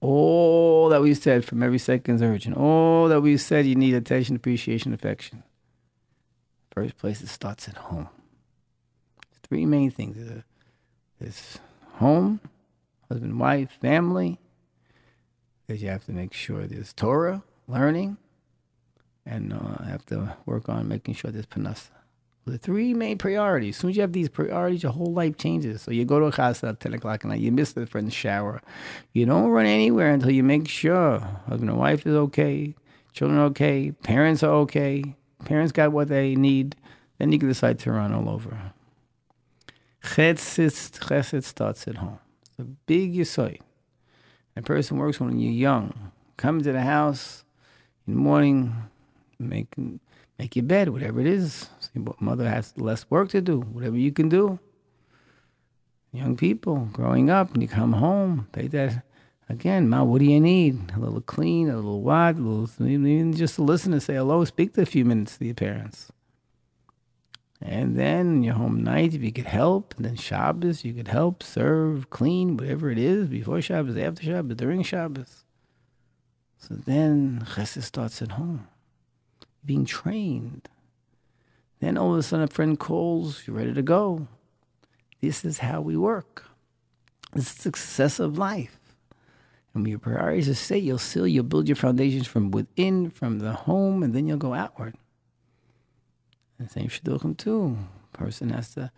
All 0.00 0.88
that 0.88 1.02
we 1.02 1.12
said 1.14 1.44
from 1.44 1.62
every 1.62 1.78
second's 1.78 2.22
urgent, 2.22 2.56
all 2.56 3.08
that 3.08 3.20
we 3.20 3.36
said 3.36 3.66
you 3.66 3.74
need 3.74 3.94
attention, 3.94 4.36
appreciation, 4.36 4.94
affection. 4.94 5.42
First 6.72 6.96
place, 6.96 7.20
it 7.20 7.28
starts 7.28 7.68
at 7.68 7.76
home. 7.76 8.08
Three 9.42 9.66
main 9.66 9.90
things. 9.90 10.16
There's 11.20 11.58
home, 11.94 12.40
husband, 13.08 13.38
wife, 13.38 13.70
family. 13.82 14.38
Because 15.66 15.82
you 15.82 15.90
have 15.90 16.04
to 16.06 16.12
make 16.12 16.32
sure 16.32 16.66
there's 16.66 16.92
Torah, 16.92 17.42
learning, 17.68 18.16
and 19.30 19.52
uh, 19.52 19.84
have 19.84 20.04
to 20.06 20.36
work 20.44 20.68
on 20.68 20.88
making 20.88 21.14
sure 21.14 21.30
there's 21.30 21.46
parnassah. 21.46 21.90
The 22.46 22.58
three 22.58 22.94
main 22.94 23.16
priorities. 23.16 23.76
As 23.76 23.80
soon 23.80 23.90
as 23.90 23.96
you 23.96 24.02
have 24.02 24.12
these 24.12 24.28
priorities, 24.28 24.82
your 24.82 24.92
whole 24.92 25.12
life 25.12 25.36
changes. 25.36 25.82
So 25.82 25.92
you 25.92 26.04
go 26.04 26.18
to 26.18 26.26
a 26.26 26.32
chassid 26.32 26.68
at 26.68 26.80
10 26.80 26.94
o'clock 26.94 27.24
at 27.24 27.28
night, 27.28 27.40
you 27.40 27.52
miss 27.52 27.72
the 27.72 27.86
friend's 27.86 28.12
shower. 28.12 28.60
You 29.12 29.26
don't 29.26 29.50
run 29.50 29.66
anywhere 29.66 30.10
until 30.10 30.30
you 30.30 30.42
make 30.42 30.66
sure 30.68 31.20
husband 31.48 31.70
and 31.70 31.78
wife 31.78 32.06
is 32.06 32.14
okay, 32.14 32.74
children 33.12 33.38
are 33.38 33.44
okay, 33.46 33.92
parents 34.02 34.42
are 34.42 34.52
okay, 34.64 35.14
parents 35.44 35.70
got 35.70 35.92
what 35.92 36.08
they 36.08 36.34
need. 36.34 36.74
Then 37.18 37.30
you 37.30 37.38
can 37.38 37.48
decide 37.48 37.78
to 37.80 37.92
run 37.92 38.12
all 38.12 38.28
over. 38.28 38.72
Chesed 40.02 41.44
starts 41.44 41.86
at 41.86 41.96
home. 41.96 42.18
It's 42.42 42.58
a 42.58 42.64
big 42.64 43.14
yisoy. 43.14 43.60
A 44.56 44.62
person 44.62 44.96
works 44.96 45.20
when 45.20 45.38
you're 45.38 45.52
young. 45.52 46.10
Come 46.36 46.62
to 46.62 46.72
the 46.72 46.80
house 46.80 47.44
in 48.06 48.14
the 48.14 48.20
morning, 48.20 48.89
make 49.40 49.74
make 50.38 50.56
your 50.56 50.64
bed, 50.64 50.90
whatever 50.90 51.20
it 51.20 51.26
is. 51.26 51.68
Mother 52.20 52.48
has 52.48 52.72
less 52.76 53.10
work 53.10 53.30
to 53.30 53.40
do, 53.40 53.60
whatever 53.60 53.96
you 53.96 54.12
can 54.12 54.28
do. 54.28 54.58
Young 56.12 56.36
people 56.36 56.88
growing 56.92 57.30
up, 57.30 57.52
and 57.52 57.62
you 57.62 57.68
come 57.68 57.92
home, 57.92 58.48
they 58.52 58.66
that 58.68 59.04
again, 59.50 59.88
Ma, 59.88 60.02
what 60.02 60.20
do 60.20 60.24
you 60.24 60.40
need? 60.40 60.92
A 60.96 61.00
little 61.00 61.20
clean, 61.20 61.68
a 61.68 61.76
little 61.76 62.02
what, 62.02 62.36
a 62.36 62.40
little 62.40 62.86
even 62.86 63.34
just 63.34 63.56
to 63.56 63.62
listen 63.62 63.92
and 63.92 64.02
say 64.02 64.14
hello, 64.14 64.44
speak 64.44 64.74
to 64.74 64.82
a 64.82 64.86
few 64.86 65.04
minutes 65.04 65.36
to 65.36 65.44
your 65.44 65.54
parents. 65.54 66.10
And 67.60 67.98
then 67.98 68.42
your 68.42 68.54
home 68.54 68.82
night, 68.82 69.12
if 69.12 69.22
you 69.22 69.32
could 69.32 69.46
help, 69.46 69.94
and 69.96 70.04
then 70.04 70.16
Shabbos, 70.16 70.82
you 70.84 70.94
could 70.94 71.08
help, 71.08 71.42
serve, 71.42 72.08
clean, 72.08 72.56
whatever 72.56 72.90
it 72.90 72.96
is, 72.98 73.28
before 73.28 73.60
Shabbos, 73.60 73.98
after 73.98 74.22
Shabbos, 74.22 74.56
during 74.56 74.82
Shabbos. 74.82 75.44
So 76.56 76.74
then 76.74 77.44
Chesed 77.50 77.82
starts 77.82 78.22
at 78.22 78.32
home, 78.32 78.68
being 79.64 79.84
trained. 79.84 80.68
Then 81.80 81.96
all 81.96 82.12
of 82.12 82.18
a 82.18 82.22
sudden 82.22 82.44
a 82.44 82.48
friend 82.48 82.78
calls, 82.78 83.46
you're 83.46 83.56
ready 83.56 83.74
to 83.74 83.82
go. 83.82 84.28
This 85.20 85.44
is 85.44 85.58
how 85.58 85.80
we 85.80 85.96
work. 85.96 86.44
Is 87.34 87.52
the 87.54 87.62
success 87.62 88.18
of 88.18 88.38
life. 88.38 88.78
And 89.72 89.84
when 89.84 89.90
your 89.90 89.98
priorities 89.98 90.48
are 90.48 90.54
set, 90.54 90.82
you'll 90.82 90.98
seal, 90.98 91.26
you'll 91.26 91.44
build 91.44 91.68
your 91.68 91.76
foundations 91.76 92.26
from 92.26 92.50
within, 92.50 93.10
from 93.10 93.38
the 93.38 93.52
home, 93.52 94.02
and 94.02 94.14
then 94.14 94.26
you'll 94.26 94.36
go 94.36 94.54
outward. 94.54 94.94
The 96.58 96.68
same 96.68 96.88
shidduchim 96.88 97.36
too. 97.36 97.78
Person 98.12 98.50
has 98.50 98.74
to 98.74 98.90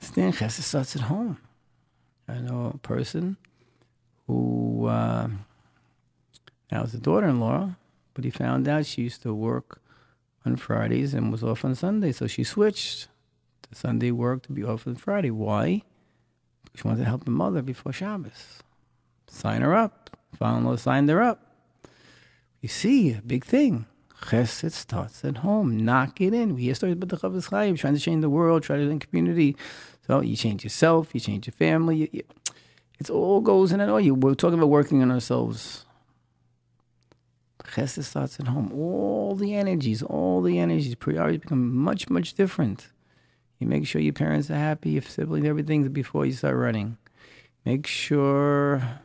understand 0.00 0.34
chesed 0.34 0.62
starts 0.62 0.96
at 0.96 1.02
home. 1.02 1.38
I 2.28 2.38
know 2.38 2.72
a 2.74 2.78
person 2.78 3.36
who 4.26 4.86
uh, 4.86 5.28
now 6.70 6.82
is 6.82 6.94
a 6.94 6.98
daughter-in-law, 6.98 7.74
but 8.16 8.24
he 8.24 8.30
found 8.30 8.66
out 8.66 8.86
she 8.86 9.02
used 9.02 9.22
to 9.22 9.34
work 9.34 9.82
on 10.46 10.56
Fridays 10.56 11.12
and 11.12 11.30
was 11.30 11.44
off 11.44 11.66
on 11.66 11.74
Sundays. 11.74 12.16
So 12.16 12.26
she 12.26 12.44
switched 12.44 13.08
to 13.68 13.74
Sunday 13.74 14.10
work 14.10 14.42
to 14.44 14.52
be 14.52 14.64
off 14.64 14.86
on 14.86 14.96
Friday. 14.96 15.30
Why? 15.30 15.82
Because 16.64 16.80
she 16.80 16.88
wanted 16.88 17.04
to 17.04 17.08
help 17.08 17.26
her 17.26 17.30
mother 17.30 17.60
before 17.60 17.92
Shabbos. 17.92 18.62
Sign 19.28 19.60
her 19.60 19.74
up. 19.74 20.16
Father-in-law 20.38 20.76
signed 20.76 21.10
her 21.10 21.22
up. 21.22 21.42
You 22.62 22.70
see, 22.70 23.12
a 23.12 23.22
big 23.22 23.44
thing. 23.44 23.84
Chesed 24.22 24.72
starts 24.72 25.24
at 25.24 25.38
home. 25.38 25.76
Knock 25.76 26.20
it 26.22 26.32
in. 26.32 26.54
We 26.54 26.62
hear 26.62 26.74
stories 26.74 26.94
about 26.94 27.10
the 27.10 27.18
Chofetz 27.18 27.50
Chaim 27.50 27.76
trying 27.76 27.94
to 27.94 28.00
change 28.00 28.22
the 28.22 28.30
world, 28.30 28.62
trying 28.62 28.80
to 28.80 28.88
change 28.88 29.02
the 29.02 29.06
community. 29.08 29.56
So 30.06 30.20
you 30.22 30.36
change 30.36 30.64
yourself, 30.64 31.10
you 31.12 31.20
change 31.20 31.46
your 31.46 31.52
family. 31.52 31.96
You, 31.96 32.08
you, 32.12 32.22
it 32.98 33.10
all 33.10 33.40
goes 33.40 33.72
in 33.72 33.80
and 33.80 33.90
all. 33.90 34.00
You 34.00 34.14
we're 34.14 34.34
talking 34.34 34.58
about 34.58 34.70
working 34.70 35.02
on 35.02 35.10
ourselves. 35.10 35.85
Chesed 37.66 38.02
starts 38.04 38.40
at 38.40 38.48
home. 38.48 38.72
All 38.72 39.34
the 39.34 39.54
energies, 39.54 40.02
all 40.02 40.42
the 40.42 40.58
energies, 40.58 40.94
priorities 40.94 41.40
become 41.40 41.74
much, 41.74 42.08
much 42.08 42.34
different. 42.34 42.88
You 43.58 43.66
make 43.66 43.86
sure 43.86 44.00
your 44.00 44.12
parents 44.12 44.50
are 44.50 44.54
happy, 44.54 44.90
your 44.90 45.02
siblings, 45.02 45.46
everything 45.46 45.88
before 45.92 46.26
you 46.26 46.32
start 46.32 46.56
running. 46.56 46.98
Make 47.64 47.86
sure 47.86 49.00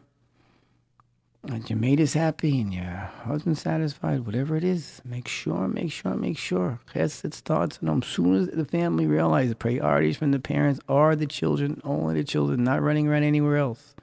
that 1.43 1.69
your 1.69 1.79
mate 1.79 1.99
is 1.99 2.13
happy 2.13 2.61
and 2.61 2.73
your 2.73 3.09
husband's 3.23 3.61
satisfied, 3.61 4.25
whatever 4.25 4.55
it 4.55 4.63
is. 4.63 5.01
Make 5.03 5.27
sure, 5.27 5.67
make 5.67 5.91
sure, 5.91 6.13
make 6.15 6.37
sure. 6.37 6.79
Chesed 6.93 7.33
starts 7.33 7.77
at 7.81 7.87
home. 7.87 8.01
As 8.03 8.09
soon 8.09 8.35
as 8.35 8.47
the 8.47 8.65
family 8.65 9.07
realizes 9.07 9.51
the 9.51 9.55
priorities 9.55 10.17
from 10.17 10.31
the 10.31 10.39
parents 10.39 10.79
are 10.87 11.15
the 11.15 11.25
children, 11.25 11.81
only 11.83 12.15
the 12.15 12.23
children, 12.23 12.63
not 12.63 12.81
running 12.81 13.07
around 13.07 13.23
anywhere 13.23 13.57
else. 13.57 13.95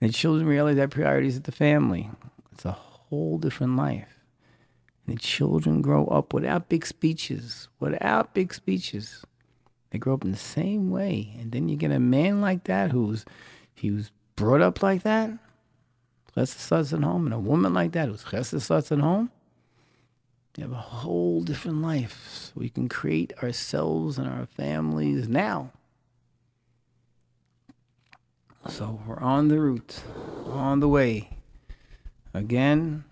And 0.00 0.10
the 0.10 0.14
children 0.14 0.46
realize 0.46 0.76
that 0.76 0.90
priorities 0.90 1.36
at 1.36 1.44
the 1.44 1.52
family. 1.52 2.10
It's 2.52 2.64
a 2.64 2.72
whole 3.08 3.38
different 3.38 3.76
life. 3.76 4.20
And 5.06 5.16
the 5.16 5.20
children 5.20 5.82
grow 5.82 6.06
up 6.06 6.32
without 6.32 6.68
big 6.68 6.86
speeches, 6.86 7.68
without 7.80 8.34
big 8.34 8.54
speeches. 8.54 9.24
They 9.90 9.98
grow 9.98 10.14
up 10.14 10.24
in 10.24 10.32
the 10.32 10.36
same 10.36 10.90
way. 10.90 11.34
And 11.38 11.52
then 11.52 11.68
you 11.68 11.76
get 11.76 11.90
a 11.90 11.98
man 11.98 12.40
like 12.40 12.64
that 12.64 12.90
who's 12.90 13.24
he 13.74 13.90
was 13.90 14.10
brought 14.36 14.60
up 14.60 14.82
like 14.82 15.02
that. 15.02 15.30
Chesed 16.36 16.58
starts 16.58 16.92
at 16.92 17.02
home, 17.02 17.24
and 17.24 17.34
a 17.34 17.38
woman 17.38 17.74
like 17.74 17.92
that 17.92 18.08
who's 18.08 18.24
Chesed 18.24 18.60
starts 18.60 18.92
at 18.92 19.00
home. 19.00 19.30
You 20.56 20.64
have 20.64 20.72
a 20.72 20.76
whole 20.76 21.40
different 21.42 21.82
life. 21.82 22.28
So 22.32 22.52
we 22.56 22.68
can 22.68 22.88
create 22.88 23.32
ourselves 23.42 24.18
and 24.18 24.28
our 24.28 24.46
families 24.46 25.28
now. 25.28 25.70
So 28.68 29.00
we're 29.06 29.20
on 29.20 29.46
the 29.46 29.60
route, 29.60 30.02
on 30.46 30.80
the 30.80 30.88
way. 30.88 31.37
Again, 32.38 33.02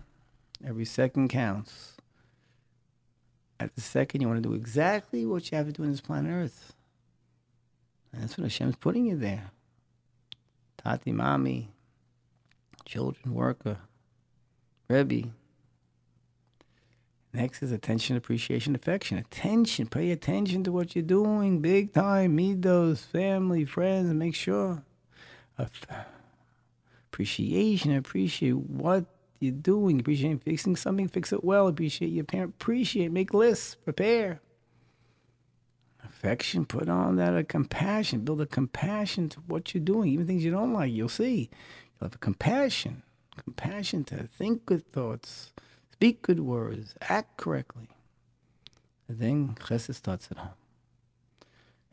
every 0.65 0.85
second 0.85 1.27
counts. 1.27 1.97
At 3.59 3.75
the 3.75 3.81
second, 3.81 4.21
you 4.21 4.27
want 4.27 4.41
to 4.41 4.49
do 4.49 4.55
exactly 4.55 5.25
what 5.25 5.51
you 5.51 5.57
have 5.57 5.67
to 5.67 5.73
do 5.73 5.83
on 5.83 5.91
this 5.91 5.99
planet 5.99 6.31
Earth. 6.31 6.73
And 8.13 8.23
that's 8.23 8.37
what 8.37 8.45
Hashem's 8.45 8.77
putting 8.77 9.05
you 9.05 9.17
there. 9.17 9.51
Tati, 10.77 11.11
mommy, 11.11 11.71
children, 12.85 13.33
worker, 13.33 13.79
Rebbe. 14.87 15.27
Next 17.33 17.61
is 17.61 17.73
attention, 17.73 18.15
appreciation, 18.15 18.75
affection. 18.75 19.17
Attention, 19.17 19.87
pay 19.87 20.11
attention 20.11 20.63
to 20.63 20.71
what 20.71 20.95
you're 20.95 21.03
doing, 21.03 21.59
big 21.59 21.91
time. 21.91 22.37
Meet 22.37 22.61
those 22.61 23.01
family, 23.03 23.65
friends, 23.65 24.09
and 24.09 24.17
make 24.17 24.35
sure. 24.35 24.83
Appreciation, 27.11 27.93
appreciate 27.93 28.55
what 28.55 29.05
you're 29.39 29.51
doing. 29.51 29.99
Appreciate 29.99 30.43
fixing 30.43 30.75
something, 30.75 31.07
fix 31.07 31.31
it 31.31 31.43
well. 31.43 31.67
Appreciate 31.67 32.09
your 32.09 32.23
parent. 32.23 32.55
Appreciate, 32.59 33.11
make 33.11 33.33
lists, 33.33 33.75
prepare. 33.75 34.41
Affection, 36.03 36.65
put 36.65 36.89
on 36.89 37.15
that 37.17 37.35
a 37.35 37.43
compassion. 37.43 38.21
Build 38.21 38.41
a 38.41 38.45
compassion 38.45 39.29
to 39.29 39.39
what 39.41 39.73
you're 39.73 39.83
doing, 39.83 40.09
even 40.09 40.25
things 40.25 40.43
you 40.43 40.51
don't 40.51 40.73
like. 40.73 40.91
You'll 40.91 41.09
see. 41.09 41.49
You'll 41.99 42.07
have 42.07 42.15
a 42.15 42.19
compassion. 42.19 43.03
Compassion 43.37 44.03
to 44.05 44.27
think 44.27 44.65
good 44.65 44.91
thoughts, 44.91 45.51
speak 45.91 46.23
good 46.23 46.39
words, 46.39 46.95
act 47.01 47.37
correctly. 47.37 47.87
And 49.07 49.19
then 49.19 49.55
chesed 49.59 49.93
starts 49.93 50.29
at 50.31 50.37
home. 50.37 50.53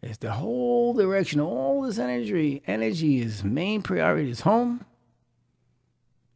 It's 0.02 0.18
the 0.18 0.32
whole 0.32 0.94
direction, 0.94 1.40
all 1.40 1.82
this 1.82 1.98
energy. 1.98 2.62
Energy 2.66 3.20
is 3.20 3.44
main 3.44 3.82
priority 3.82 4.30
is 4.30 4.40
home 4.40 4.84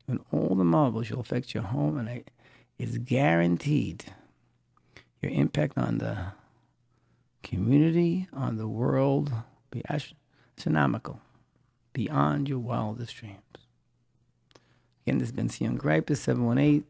and 0.08 0.20
all 0.32 0.54
the 0.54 0.64
marbles 0.64 1.10
will 1.10 1.20
affect 1.20 1.54
your 1.54 1.62
home, 1.62 1.98
and 1.98 2.24
it's 2.78 2.98
guaranteed 2.98 4.04
your 5.22 5.30
impact 5.30 5.76
on 5.76 5.98
the 5.98 6.32
community, 7.42 8.28
on 8.32 8.56
the 8.56 8.68
world, 8.68 9.32
be 9.70 9.82
astronomical, 9.88 11.20
beyond 11.92 12.48
your 12.48 12.58
wildest 12.58 13.16
dreams. 13.16 13.38
Again, 15.06 15.18
this 15.18 15.28
has 15.28 15.32
been 15.32 15.48
Sion 15.48 15.78
Greiper, 15.78 16.16
718 16.16 16.84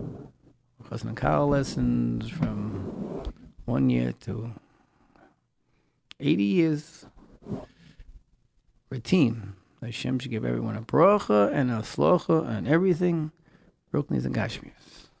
Chassan 0.90 1.16
Kala 1.16 1.44
lessons 1.44 2.28
from 2.28 3.22
one 3.64 3.90
year 3.90 4.12
to 4.20 4.52
80 6.20 6.42
years. 6.42 7.06
We're 8.90 8.98
a 8.98 9.00
team. 9.00 9.56
Hashem 9.82 10.20
should 10.20 10.30
give 10.30 10.44
everyone 10.44 10.76
a 10.76 10.82
bracha 10.82 11.52
and 11.52 11.70
a 11.70 11.78
hatzlacha 11.78 12.48
and 12.48 12.68
everything. 12.68 13.32
Broken 13.90 14.16
and 14.16 14.34
Gashmius. 14.34 15.05